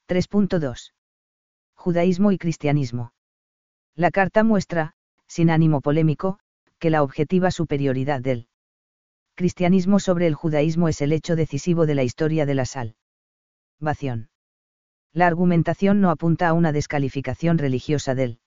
3.2. 0.08 0.92
Judaísmo 1.74 2.32
y 2.32 2.38
cristianismo. 2.38 3.12
La 3.94 4.10
carta 4.10 4.44
muestra, 4.44 4.92
sin 5.26 5.50
ánimo 5.50 5.80
polémico, 5.80 6.38
que 6.78 6.90
la 6.90 7.02
objetiva 7.02 7.50
superioridad 7.50 8.20
del 8.20 8.46
cristianismo 9.38 10.00
sobre 10.00 10.26
el 10.26 10.34
judaísmo 10.34 10.88
es 10.88 11.00
el 11.00 11.12
hecho 11.12 11.36
decisivo 11.36 11.86
de 11.86 11.94
la 11.94 12.02
historia 12.02 12.44
de 12.44 12.56
la 12.56 12.64
salvación. 12.66 14.30
La 15.12 15.28
argumentación 15.28 16.00
no 16.00 16.10
apunta 16.10 16.48
a 16.48 16.52
una 16.54 16.72
descalificación 16.72 17.56
religiosa 17.56 18.16
del 18.16 18.40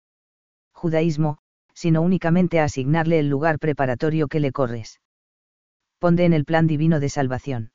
judaísmo, 0.72 1.40
sino 1.74 2.00
únicamente 2.00 2.58
a 2.58 2.64
asignarle 2.64 3.18
el 3.18 3.28
lugar 3.28 3.58
preparatorio 3.58 4.28
que 4.28 4.40
le 4.40 4.50
corres. 4.50 5.02
Ponde 5.98 6.24
en 6.24 6.32
el 6.32 6.46
plan 6.46 6.66
divino 6.66 7.00
de 7.00 7.10
salvación. 7.10 7.70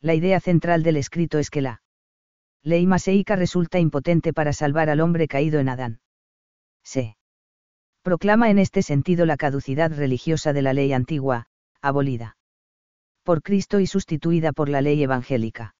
La 0.00 0.14
idea 0.14 0.40
central 0.40 0.82
del 0.82 0.96
escrito 0.96 1.38
es 1.38 1.50
que 1.50 1.62
la 1.62 1.82
ley 2.64 2.84
maseica 2.84 3.36
resulta 3.36 3.78
impotente 3.78 4.32
para 4.32 4.52
salvar 4.52 4.90
al 4.90 4.98
hombre 4.98 5.28
caído 5.28 5.60
en 5.60 5.68
Adán. 5.68 6.00
Se 6.82 7.16
proclama 8.02 8.50
en 8.50 8.58
este 8.58 8.82
sentido 8.82 9.24
la 9.24 9.36
caducidad 9.36 9.92
religiosa 9.92 10.52
de 10.52 10.62
la 10.62 10.72
ley 10.72 10.92
antigua, 10.92 11.46
abolida 11.86 12.36
por 13.22 13.42
Cristo 13.42 13.80
y 13.80 13.86
sustituida 13.86 14.52
por 14.52 14.68
la 14.68 14.82
ley 14.82 15.02
evangélica. 15.02 15.74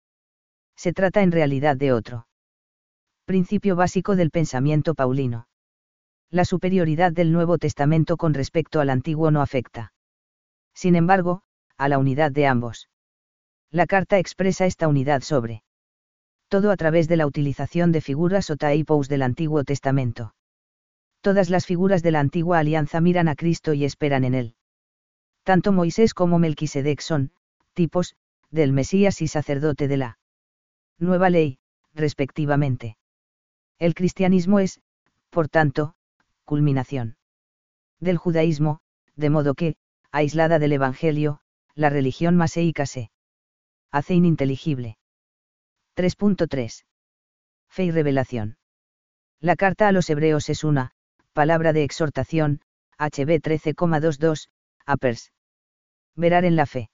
Se 0.77 0.93
trata 0.93 1.23
en 1.23 1.33
realidad 1.33 1.77
de 1.77 1.93
otro 1.93 2.27
principio 3.27 3.77
básico 3.77 4.17
del 4.17 4.31
pensamiento 4.31 4.95
paulino 4.95 5.47
la 6.35 6.45
superioridad 6.45 7.13
del 7.13 7.31
Nuevo 7.31 7.59
Testamento 7.59 8.17
con 8.17 8.35
respecto 8.35 8.81
al 8.81 8.91
Antiguo 8.91 9.31
no 9.31 9.41
afecta. 9.41 9.93
Sin 10.75 10.97
embargo, 10.97 11.43
a 11.79 11.89
la 11.89 11.99
unidad 11.99 12.33
de 12.33 12.49
ambos. 12.49 12.89
La 13.71 13.87
carta 13.87 14.19
expresa 14.19 14.67
esta 14.67 14.89
unidad 14.89 15.23
sobre 15.23 15.63
todo 16.49 16.73
a 16.73 16.77
través 16.77 17.07
de 17.07 17.17
la 17.17 17.29
utilización 17.29 17.93
de 17.93 18.01
figuras 18.01 18.51
o 18.51 18.57
taipos 18.57 19.09
del 19.09 19.23
Antiguo 19.23 19.63
Testamento. 19.63 20.35
Todas 21.21 21.51
las 21.51 21.67
figuras 21.67 22.03
de 22.03 22.11
la 22.11 22.19
antigua 22.19 22.59
alianza 22.59 23.01
miran 23.01 23.29
a 23.29 23.37
Cristo 23.37 23.73
y 23.73 23.85
esperan 23.85 24.25
en 24.25 24.35
él. 24.35 24.55
Tanto 25.45 25.73
Moisés 25.73 26.15
como 26.15 26.39
Melquisedec 26.39 27.01
son, 27.01 27.31
tipos, 27.75 28.17
del 28.51 28.73
Mesías 28.73 29.23
y 29.23 29.29
sacerdote 29.29 29.89
de 29.89 29.97
la 29.99 30.19
nueva 30.99 31.31
ley, 31.31 31.59
respectivamente. 31.93 32.97
El 33.79 33.95
cristianismo 33.95 34.59
es, 34.59 34.81
por 35.31 35.49
tanto, 35.49 35.95
culminación 36.45 37.17
del 38.01 38.17
judaísmo, 38.19 38.81
de 39.17 39.31
modo 39.31 39.55
que, 39.55 39.77
aislada 40.13 40.59
del 40.59 40.73
Evangelio, 40.73 41.41
la 41.75 41.91
religión 41.91 42.37
maseica 42.37 42.87
se 42.87 43.11
hace 43.91 44.15
ininteligible. 44.15 44.99
3.3. 45.97 46.85
Fe 47.69 47.85
y 47.85 47.91
revelación. 47.91 48.57
La 49.41 49.57
carta 49.57 49.89
a 49.89 49.93
los 49.93 50.09
hebreos 50.11 50.49
es 50.49 50.65
una, 50.65 50.93
palabra 51.33 51.73
de 51.73 51.85
exhortación, 51.85 52.61
HB 52.99 53.41
13,22, 53.41 54.49
Apers. 54.87 55.33
Verar 56.15 56.45
en 56.45 56.57
la 56.57 56.67
fe. 56.67 56.91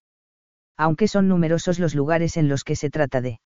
Aunque 0.76 1.08
son 1.08 1.28
numerosos 1.28 1.78
los 1.78 1.94
lugares 1.94 2.36
en 2.36 2.48
los 2.48 2.64
que 2.64 2.76
se 2.76 2.88
trata 2.88 3.20
de 3.20 3.40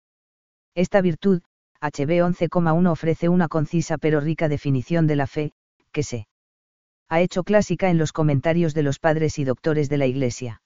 esta 0.76 1.02
virtud, 1.02 1.42
HB 1.82 2.22
11,1 2.22 2.92
ofrece 2.92 3.30
una 3.30 3.48
concisa 3.48 3.98
pero 3.98 4.20
rica 4.20 4.50
definición 4.50 5.08
de 5.08 5.16
la 5.16 5.28
fe, 5.28 5.54
que 5.92 6.04
se 6.04 6.28
ha 7.10 7.22
hecho 7.22 7.44
clásica 7.44 7.90
en 7.90 7.98
los 7.98 8.12
comentarios 8.12 8.74
de 8.74 8.84
los 8.84 9.00
padres 9.00 9.40
y 9.40 9.44
doctores 9.44 9.90
de 9.90 9.98
la 9.98 10.06
Iglesia. 10.06 10.62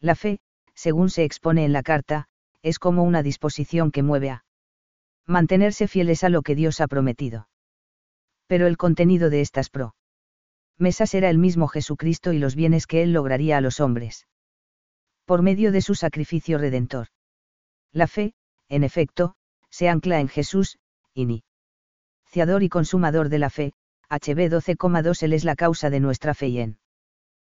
La 0.00 0.14
fe, 0.14 0.40
según 0.74 1.10
se 1.10 1.24
expone 1.24 1.64
en 1.64 1.72
la 1.72 1.82
carta, 1.82 2.26
es 2.62 2.78
como 2.78 3.02
una 3.02 3.22
disposición 3.22 3.90
que 3.90 4.02
mueve 4.02 4.30
a 4.30 4.44
mantenerse 5.26 5.88
fieles 5.88 6.24
a 6.24 6.28
lo 6.28 6.42
que 6.42 6.54
Dios 6.54 6.80
ha 6.80 6.88
prometido. 6.88 7.48
Pero 8.46 8.66
el 8.66 8.76
contenido 8.76 9.30
de 9.30 9.42
estas 9.42 9.70
pro 9.70 9.94
mesas 10.80 11.14
era 11.14 11.30
el 11.30 11.38
mismo 11.38 11.68
Jesucristo 11.68 12.32
y 12.32 12.38
los 12.38 12.54
bienes 12.54 12.86
que 12.86 13.02
Él 13.02 13.12
lograría 13.12 13.56
a 13.56 13.60
los 13.60 13.80
hombres. 13.80 14.26
Por 15.24 15.42
medio 15.42 15.72
de 15.72 15.82
su 15.82 15.94
sacrificio 15.94 16.58
redentor. 16.58 17.08
La 17.92 18.06
fe, 18.06 18.34
en 18.68 18.84
efecto, 18.84 19.34
se 19.68 19.88
ancla 19.88 20.20
en 20.20 20.28
Jesús, 20.28 20.78
iniciador 21.14 22.62
y 22.62 22.68
consumador 22.68 23.28
de 23.28 23.38
la 23.38 23.50
fe, 23.50 23.72
HB 24.08 24.50
12,2 24.50 25.22
Él 25.22 25.32
es 25.32 25.44
la 25.44 25.54
causa 25.54 25.90
de 25.90 26.00
nuestra 26.00 26.34
fe 26.34 26.48
y 26.48 26.58
en. 26.58 26.78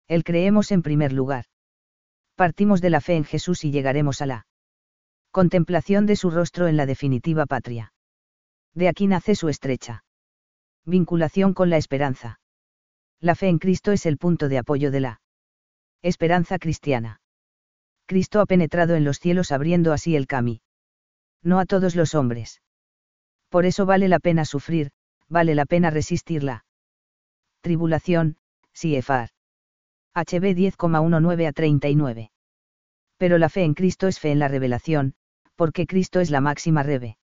Él 0.08 0.24
creemos 0.24 0.72
en 0.72 0.82
primer 0.82 1.12
lugar. 1.12 1.46
Partimos 2.36 2.82
de 2.82 2.90
la 2.90 3.02
fe 3.02 3.16
en 3.16 3.24
Jesús 3.24 3.64
y 3.64 3.72
llegaremos 3.72 4.22
a 4.22 4.26
la 4.26 4.48
contemplación 5.32 6.06
de 6.06 6.16
su 6.16 6.30
rostro 6.30 6.68
en 6.68 6.78
la 6.78 6.86
definitiva 6.86 7.46
patria. 7.46 7.94
De 8.74 8.88
aquí 8.88 9.08
nace 9.08 9.36
su 9.36 9.50
estrecha 9.50 10.04
vinculación 10.86 11.54
con 11.54 11.70
la 11.70 11.78
esperanza. 11.78 12.40
La 13.21 13.36
fe 13.36 13.47
en 13.47 13.60
Cristo 13.60 13.91
es 13.91 14.06
el 14.06 14.17
punto 14.17 14.49
de 14.49 14.58
apoyo 14.58 14.91
de 14.91 14.99
la 14.99 15.21
esperanza 16.01 16.60
cristiana. 16.60 17.21
Cristo 18.06 18.39
ha 18.39 18.45
penetrado 18.45 18.95
en 18.95 19.04
los 19.04 19.19
cielos 19.19 19.51
abriendo 19.51 19.93
así 19.93 20.15
el 20.15 20.28
camino. 20.28 20.62
No 21.41 21.60
a 21.60 21.65
todos 21.65 21.95
los 21.95 22.13
hombres. 22.13 22.62
Por 23.49 23.65
eso 23.65 23.86
vale 23.86 24.08
la 24.08 24.19
pena 24.19 24.45
sufrir, 24.45 24.91
vale 25.28 25.56
la 25.56 25.65
pena 25.65 25.89
resistirla. 25.89 26.65
Tribulación, 27.62 28.38
Siefar. 28.73 29.30
HB 30.13 30.56
10,19 30.56 31.47
a 31.47 31.51
39. 31.51 32.32
Pero 33.17 33.38
la 33.38 33.49
fe 33.49 33.63
en 33.63 33.73
Cristo 33.73 34.08
es 34.08 34.19
fe 34.19 34.32
en 34.32 34.39
la 34.39 34.47
revelación, 34.47 35.15
porque 35.56 35.88
Cristo 35.88 36.19
es 36.19 36.30
la 36.30 36.41
máxima 36.41 36.84
reve. 36.84 37.17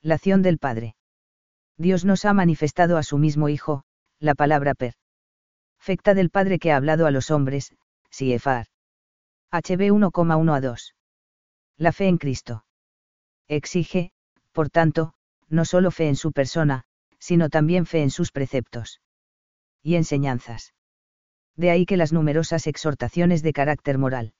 Lación 0.00 0.42
del 0.42 0.58
Padre. 0.58 0.96
Dios 1.76 2.04
nos 2.04 2.24
ha 2.24 2.32
manifestado 2.32 2.96
a 2.96 3.02
su 3.02 3.18
mismo 3.18 3.48
Hijo, 3.48 3.84
la 4.20 4.34
palabra 4.34 4.74
per. 4.74 4.94
Del 5.88 6.28
Padre 6.28 6.58
que 6.58 6.70
ha 6.70 6.76
hablado 6.76 7.06
a 7.06 7.10
los 7.10 7.30
hombres, 7.30 7.72
Siefar. 8.10 8.66
HB 9.50 9.90
1,1 9.90 10.54
a 10.54 10.60
2. 10.60 10.94
La 11.78 11.92
fe 11.92 12.08
en 12.08 12.18
Cristo. 12.18 12.66
Exige, 13.48 14.10
por 14.52 14.68
tanto, 14.68 15.14
no 15.48 15.64
solo 15.64 15.90
fe 15.90 16.08
en 16.08 16.16
su 16.16 16.32
persona, 16.32 16.84
sino 17.18 17.48
también 17.48 17.86
fe 17.86 18.02
en 18.02 18.10
sus 18.10 18.32
preceptos. 18.32 19.00
Y 19.82 19.94
enseñanzas. 19.94 20.74
De 21.56 21.70
ahí 21.70 21.86
que 21.86 21.96
las 21.96 22.12
numerosas 22.12 22.66
exhortaciones 22.66 23.42
de 23.42 23.54
carácter 23.54 23.96
moral, 23.96 24.34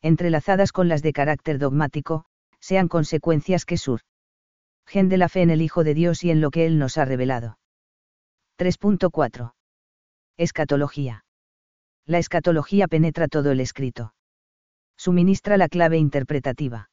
entrelazadas 0.00 0.72
con 0.72 0.88
las 0.88 1.02
de 1.02 1.12
carácter 1.12 1.58
dogmático, 1.58 2.24
sean 2.60 2.88
consecuencias 2.88 3.66
que 3.66 3.76
sur. 3.76 4.00
Gen 4.86 5.10
de 5.10 5.18
la 5.18 5.28
fe 5.28 5.42
en 5.42 5.50
el 5.50 5.60
Hijo 5.60 5.84
de 5.84 5.92
Dios 5.92 6.24
y 6.24 6.30
en 6.30 6.40
lo 6.40 6.50
que 6.50 6.64
Él 6.64 6.78
nos 6.78 6.96
ha 6.96 7.04
revelado. 7.04 7.58
3.4. 8.58 9.52
Escatología. 10.38 11.24
La 12.06 12.18
escatología 12.18 12.88
penetra 12.88 13.28
todo 13.28 13.50
el 13.50 13.60
escrito. 13.60 14.14
Suministra 14.96 15.56
la 15.56 15.68
clave 15.68 15.98
interpretativa. 15.98 16.90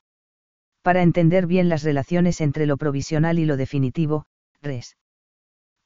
Para 0.82 1.04
entender 1.04 1.47
bien 1.47 1.69
las 1.69 1.84
relaciones 1.84 2.41
entre 2.41 2.65
lo 2.65 2.78
provisional 2.78 3.39
y 3.39 3.45
lo 3.45 3.58
definitivo, 3.58 4.25
res 4.62 4.95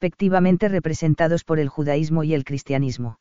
respectivamente 0.00 0.68
representados 0.68 1.44
por 1.44 1.58
el 1.58 1.70
judaísmo 1.70 2.24
y 2.24 2.34
el 2.34 2.44
cristianismo. 2.44 3.20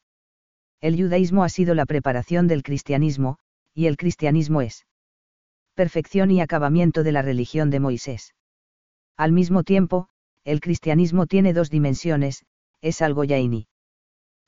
El 0.81 0.97
judaísmo 0.97 1.45
ha 1.45 1.49
sido 1.49 1.75
la 1.75 1.85
preparación 1.85 2.49
del 2.49 2.61
cristianismo, 2.61 3.37
y 3.73 3.85
el 3.85 3.95
cristianismo 3.95 4.61
es 4.61 4.85
perfección 5.75 6.29
y 6.29 6.41
acabamiento 6.41 7.03
de 7.03 7.13
la 7.13 7.21
religión 7.21 7.69
de 7.69 7.79
Moisés. 7.79 8.35
Al 9.15 9.31
mismo 9.31 9.63
tiempo, 9.63 10.09
el 10.43 10.59
cristianismo 10.59 11.25
tiene 11.25 11.53
dos 11.53 11.69
dimensiones, 11.69 12.43
es 12.81 13.01
algo 13.01 13.23
ya 13.23 13.37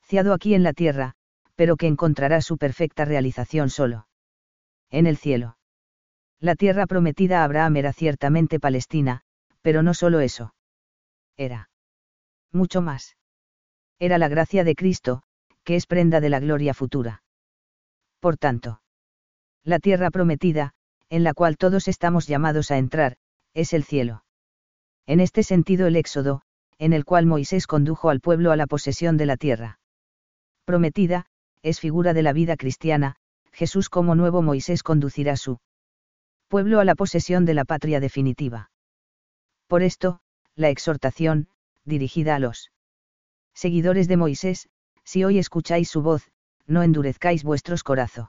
iniciado 0.06 0.34
aquí 0.34 0.54
en 0.54 0.62
la 0.62 0.72
tierra, 0.72 1.14
pero 1.56 1.76
que 1.76 1.88
encontrará 1.88 2.40
su 2.40 2.58
perfecta 2.58 3.04
realización 3.04 3.70
solo. 3.70 4.06
En 4.88 5.08
el 5.08 5.16
cielo. 5.16 5.58
La 6.38 6.54
tierra 6.54 6.86
prometida 6.86 7.40
a 7.40 7.44
Abraham 7.44 7.74
era 7.78 7.92
ciertamente 7.92 8.60
Palestina, 8.60 9.22
pero 9.62 9.82
no 9.82 9.94
solo 9.94 10.20
eso. 10.20 10.54
Era 11.36 11.70
mucho 12.52 12.82
más. 12.82 13.16
Era 13.98 14.16
la 14.18 14.28
gracia 14.28 14.62
de 14.62 14.76
Cristo, 14.76 15.24
que 15.64 15.74
es 15.74 15.86
prenda 15.86 16.20
de 16.20 16.28
la 16.28 16.38
gloria 16.38 16.72
futura. 16.72 17.24
Por 18.20 18.36
tanto, 18.36 18.80
la 19.64 19.80
tierra 19.80 20.12
prometida, 20.12 20.74
en 21.10 21.24
la 21.24 21.34
cual 21.34 21.56
todos 21.56 21.88
estamos 21.88 22.28
llamados 22.28 22.70
a 22.70 22.78
entrar, 22.78 23.16
es 23.54 23.72
el 23.72 23.82
cielo. 23.82 24.22
En 25.04 25.18
este 25.18 25.42
sentido 25.42 25.88
el 25.88 25.96
Éxodo, 25.96 26.42
en 26.78 26.92
el 26.92 27.04
cual 27.04 27.26
Moisés 27.26 27.66
condujo 27.66 28.08
al 28.08 28.20
pueblo 28.20 28.52
a 28.52 28.56
la 28.56 28.68
posesión 28.68 29.16
de 29.16 29.26
la 29.26 29.36
tierra 29.36 29.80
prometida, 30.66 31.24
es 31.62 31.80
figura 31.80 32.12
de 32.12 32.22
la 32.22 32.34
vida 32.34 32.56
cristiana, 32.56 33.16
Jesús 33.52 33.88
como 33.88 34.14
nuevo 34.14 34.42
Moisés 34.42 34.82
conducirá 34.82 35.36
su 35.38 35.58
pueblo 36.48 36.80
a 36.80 36.84
la 36.84 36.94
posesión 36.94 37.46
de 37.46 37.54
la 37.54 37.64
patria 37.64 38.00
definitiva. 38.00 38.70
Por 39.66 39.82
esto, 39.82 40.20
la 40.54 40.68
exhortación, 40.68 41.48
dirigida 41.84 42.34
a 42.34 42.38
los 42.38 42.70
seguidores 43.54 44.08
de 44.08 44.18
Moisés, 44.18 44.68
si 45.04 45.24
hoy 45.24 45.38
escucháis 45.38 45.88
su 45.88 46.02
voz, 46.02 46.30
no 46.66 46.82
endurezcáis 46.82 47.42
vuestros 47.44 47.82
corazos. 47.82 48.28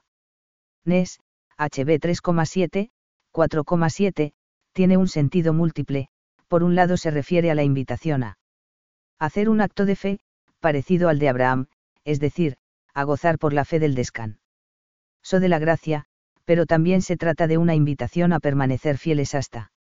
Nes, 0.86 1.20
HB 1.58 2.00
3,7, 2.00 2.92
4,7, 3.34 4.34
tiene 4.72 4.96
un 4.96 5.08
sentido 5.08 5.54
múltiple, 5.54 6.10
por 6.48 6.64
un 6.64 6.76
lado 6.76 6.98
se 6.98 7.12
refiere 7.12 7.52
a 7.52 7.56
la 7.56 7.64
invitación 7.64 8.24
a 8.24 8.38
hacer 9.20 9.50
un 9.50 9.62
acto 9.62 9.86
de 9.86 9.96
fe, 9.96 10.20
parecido 10.60 11.10
al 11.10 11.20
de 11.20 11.30
Abraham, 11.30 11.68
es 12.08 12.22
decir, 12.22 12.56
a 12.94 13.04
gozar 13.04 13.38
por 13.38 13.52
la 13.52 13.66
fe 13.66 13.80
del 13.80 13.94
descan. 13.94 14.40
So 15.22 15.42
de 15.42 15.50
la 15.50 15.60
gracia, 15.60 16.06
pero 16.46 16.66
también 16.66 17.02
se 17.02 17.18
trata 17.18 17.48
de 17.48 17.58
una 17.58 17.76
invitación 17.76 18.32
a 18.32 18.40
permanecer 18.40 18.98
fieles 18.98 19.36
hasta 19.36 19.74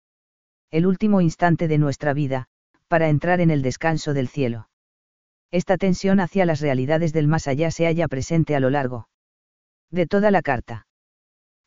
el 0.71 0.87
último 0.87 1.21
instante 1.21 1.67
de 1.67 1.77
nuestra 1.77 2.13
vida, 2.13 2.47
para 2.87 3.09
entrar 3.09 3.41
en 3.41 3.51
el 3.51 3.61
descanso 3.61 4.15
del 4.15 4.27
cielo. 4.27 4.69
Esta 5.51 5.77
tensión 5.77 6.19
hacia 6.19 6.47
las 6.47 6.61
realidades 6.61 7.13
del 7.13 7.27
más 7.27 7.47
allá 7.47 7.69
se 7.69 7.85
halla 7.85 8.07
presente 8.07 8.55
a 8.55 8.59
lo 8.59 8.71
largo 8.71 9.07
de 9.91 10.07
toda 10.07 10.31
la 10.31 10.41
carta. 10.41 10.87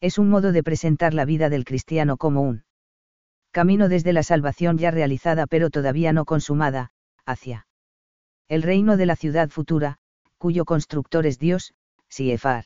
Es 0.01 0.19
un 0.19 0.29
modo 0.29 0.51
de 0.51 0.65
presentar 0.65 1.15
la 1.15 1.25
vida 1.25 1.49
del 1.51 1.65
cristiano 1.65 2.17
como 2.17 2.43
un 2.43 2.65
camino 3.53 3.89
desde 3.89 4.13
la 4.13 4.25
salvación 4.25 4.77
ya 4.77 4.91
realizada 4.91 5.47
pero 5.47 5.71
todavía 5.71 6.13
no 6.13 6.25
consumada, 6.25 6.91
hacia 7.25 7.69
el 8.49 8.63
reino 8.63 8.97
de 8.97 9.07
la 9.07 9.15
ciudad 9.15 9.51
futura, 9.51 9.99
cuyo 10.39 10.65
constructor 10.65 11.27
es 11.27 11.39
Dios, 11.39 11.75
Siefar. 12.09 12.65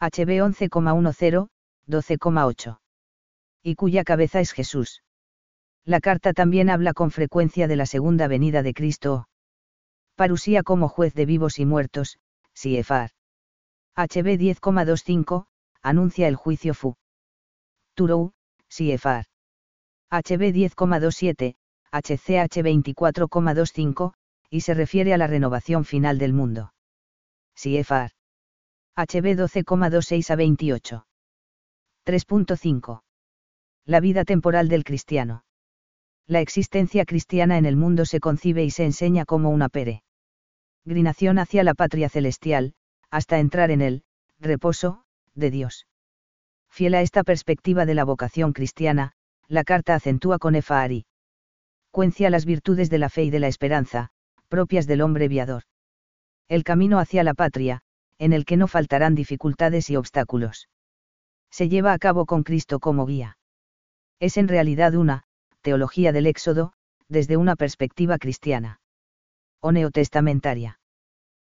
HB 0.00 0.42
11,10, 0.42 1.48
12,8. 1.86 2.78
Y 3.62 3.74
cuya 3.74 4.04
cabeza 4.04 4.40
es 4.40 4.52
Jesús. 4.52 5.02
La 5.84 6.00
carta 6.00 6.32
también 6.32 6.70
habla 6.70 6.92
con 6.92 7.10
frecuencia 7.10 7.68
de 7.68 7.76
la 7.76 7.86
segunda 7.86 8.28
venida 8.28 8.62
de 8.62 8.74
Cristo. 8.74 9.28
Parusía 10.16 10.62
como 10.62 10.88
juez 10.88 11.14
de 11.14 11.26
vivos 11.26 11.58
y 11.58 11.66
muertos, 11.66 12.18
Siefar. 12.54 13.10
HB 13.96 14.38
10,25, 14.38 15.46
anuncia 15.82 16.28
el 16.28 16.36
juicio 16.36 16.74
fu. 16.74 16.96
Turou, 17.94 18.32
Siefar. 18.68 19.26
HB 20.10 20.52
10,27, 20.52 21.56
HCH 21.92 22.62
24,25, 22.62 24.14
y 24.50 24.60
se 24.60 24.74
refiere 24.74 25.14
a 25.14 25.18
la 25.18 25.26
renovación 25.26 25.84
final 25.84 26.18
del 26.18 26.32
mundo. 26.32 26.72
Siefar. 27.60 28.12
HB 28.96 29.36
12,26 29.36 30.30
a 30.30 30.36
28. 30.36 31.06
3.5. 32.06 33.02
La 33.84 34.00
vida 34.00 34.24
temporal 34.24 34.68
del 34.68 34.84
cristiano 34.84 35.44
la 36.28 36.40
existencia 36.40 37.06
cristiana 37.06 37.56
en 37.56 37.64
el 37.64 37.76
mundo 37.76 38.04
se 38.04 38.20
concibe 38.20 38.62
y 38.62 38.70
se 38.70 38.84
enseña 38.84 39.24
como 39.24 39.48
una 39.48 39.70
peregrinación 39.70 41.38
hacia 41.38 41.64
la 41.64 41.72
patria 41.72 42.10
celestial, 42.10 42.74
hasta 43.10 43.38
entrar 43.38 43.70
en 43.70 43.80
el 43.80 44.02
reposo 44.38 45.04
de 45.34 45.50
Dios. 45.50 45.86
Fiel 46.70 46.94
a 46.94 47.00
esta 47.00 47.24
perspectiva 47.24 47.86
de 47.86 47.94
la 47.94 48.04
vocación 48.04 48.52
cristiana, 48.52 49.12
la 49.48 49.64
carta 49.64 49.94
acentúa 49.94 50.38
con 50.38 50.54
Efari. 50.54 51.06
Cuencia 51.90 52.28
las 52.28 52.44
virtudes 52.44 52.90
de 52.90 52.98
la 52.98 53.08
fe 53.08 53.24
y 53.24 53.30
de 53.30 53.40
la 53.40 53.48
esperanza, 53.48 54.10
propias 54.48 54.86
del 54.86 55.00
hombre 55.00 55.28
viador. 55.28 55.62
El 56.48 56.64
camino 56.64 56.98
hacia 56.98 57.24
la 57.24 57.34
patria, 57.34 57.82
en 58.18 58.32
el 58.32 58.44
que 58.44 58.56
no 58.56 58.68
faltarán 58.68 59.14
dificultades 59.14 59.90
y 59.90 59.96
obstáculos. 59.96 60.68
Se 61.50 61.68
lleva 61.68 61.92
a 61.92 61.98
cabo 61.98 62.26
con 62.26 62.42
Cristo 62.42 62.80
como 62.80 63.06
guía. 63.06 63.38
Es 64.18 64.36
en 64.36 64.48
realidad 64.48 64.94
una, 64.94 65.24
teología 65.60 66.12
del 66.12 66.26
Éxodo, 66.26 66.72
desde 67.08 67.36
una 67.36 67.54
perspectiva 67.54 68.18
cristiana. 68.18 68.80
O 69.60 69.72
neotestamentaria. 69.72 70.80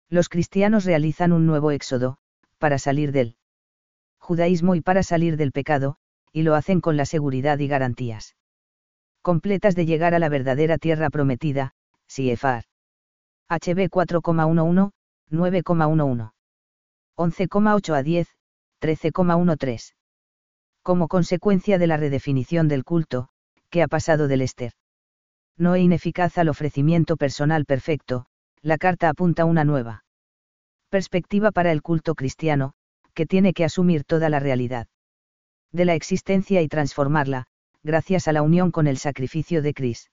Los 0.10 0.30
cristianos 0.30 0.86
realizan 0.86 1.32
un 1.32 1.46
nuevo 1.46 1.72
Éxodo, 1.72 2.18
para 2.58 2.80
salir 2.80 3.12
del 3.12 3.38
judaísmo 4.20 4.76
y 4.76 4.82
para 4.82 5.04
salir 5.04 5.38
del 5.38 5.52
pecado, 5.52 5.98
y 6.32 6.44
lo 6.44 6.56
hacen 6.56 6.82
con 6.82 6.98
la 6.98 7.06
seguridad 7.06 7.60
y 7.60 7.68
garantías 7.68 8.36
completas 9.22 9.76
de 9.76 9.86
llegar 9.86 10.14
a 10.14 10.20
la 10.20 10.30
verdadera 10.30 10.78
tierra 10.78 11.10
prometida, 11.10 11.74
Siefar. 12.08 12.64
HB 13.50 13.90
4,11, 13.90 14.92
9,11. 15.32 16.32
11,8 17.18 17.96
a 17.96 18.04
10, 18.04 18.28
13,13. 18.82 19.94
Como 20.84 21.08
consecuencia 21.08 21.78
de 21.78 21.88
la 21.88 21.98
redefinición 21.98 22.68
del 22.68 22.84
culto, 22.84 23.30
que 23.70 23.82
ha 23.82 23.88
pasado 23.88 24.28
del 24.28 24.42
Ester. 24.42 24.74
no 25.58 25.76
e 25.76 25.82
ineficaz 25.82 26.38
al 26.38 26.50
ofrecimiento 26.50 27.18
personal 27.18 27.66
perfecto, 27.66 28.28
la 28.62 28.78
carta 28.78 29.10
apunta 29.10 29.46
una 29.46 29.64
nueva 29.64 30.04
perspectiva 30.90 31.52
para 31.52 31.72
el 31.72 31.82
culto 31.82 32.16
cristiano, 32.16 32.74
que 33.14 33.26
tiene 33.26 33.54
que 33.54 33.66
asumir 33.66 34.04
toda 34.04 34.30
la 34.30 34.40
realidad 34.40 34.88
de 35.72 35.86
la 35.86 35.96
existencia 35.96 36.62
y 36.62 36.68
transformarla, 36.68 37.48
gracias 37.84 38.28
a 38.28 38.34
la 38.34 38.42
unión 38.42 38.72
con 38.72 38.88
el 38.88 38.98
sacrificio 38.98 39.62
de 39.62 39.74
Cris. 39.74 40.12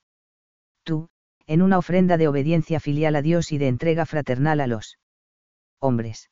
Tú, 0.82 1.08
en 1.46 1.62
una 1.62 1.78
ofrenda 1.78 2.16
de 2.16 2.28
obediencia 2.28 2.80
filial 2.80 3.16
a 3.16 3.22
Dios 3.22 3.52
y 3.52 3.58
de 3.58 3.68
entrega 3.68 4.06
fraternal 4.06 4.60
a 4.60 4.66
los 4.66 4.98
hombres. 5.80 6.30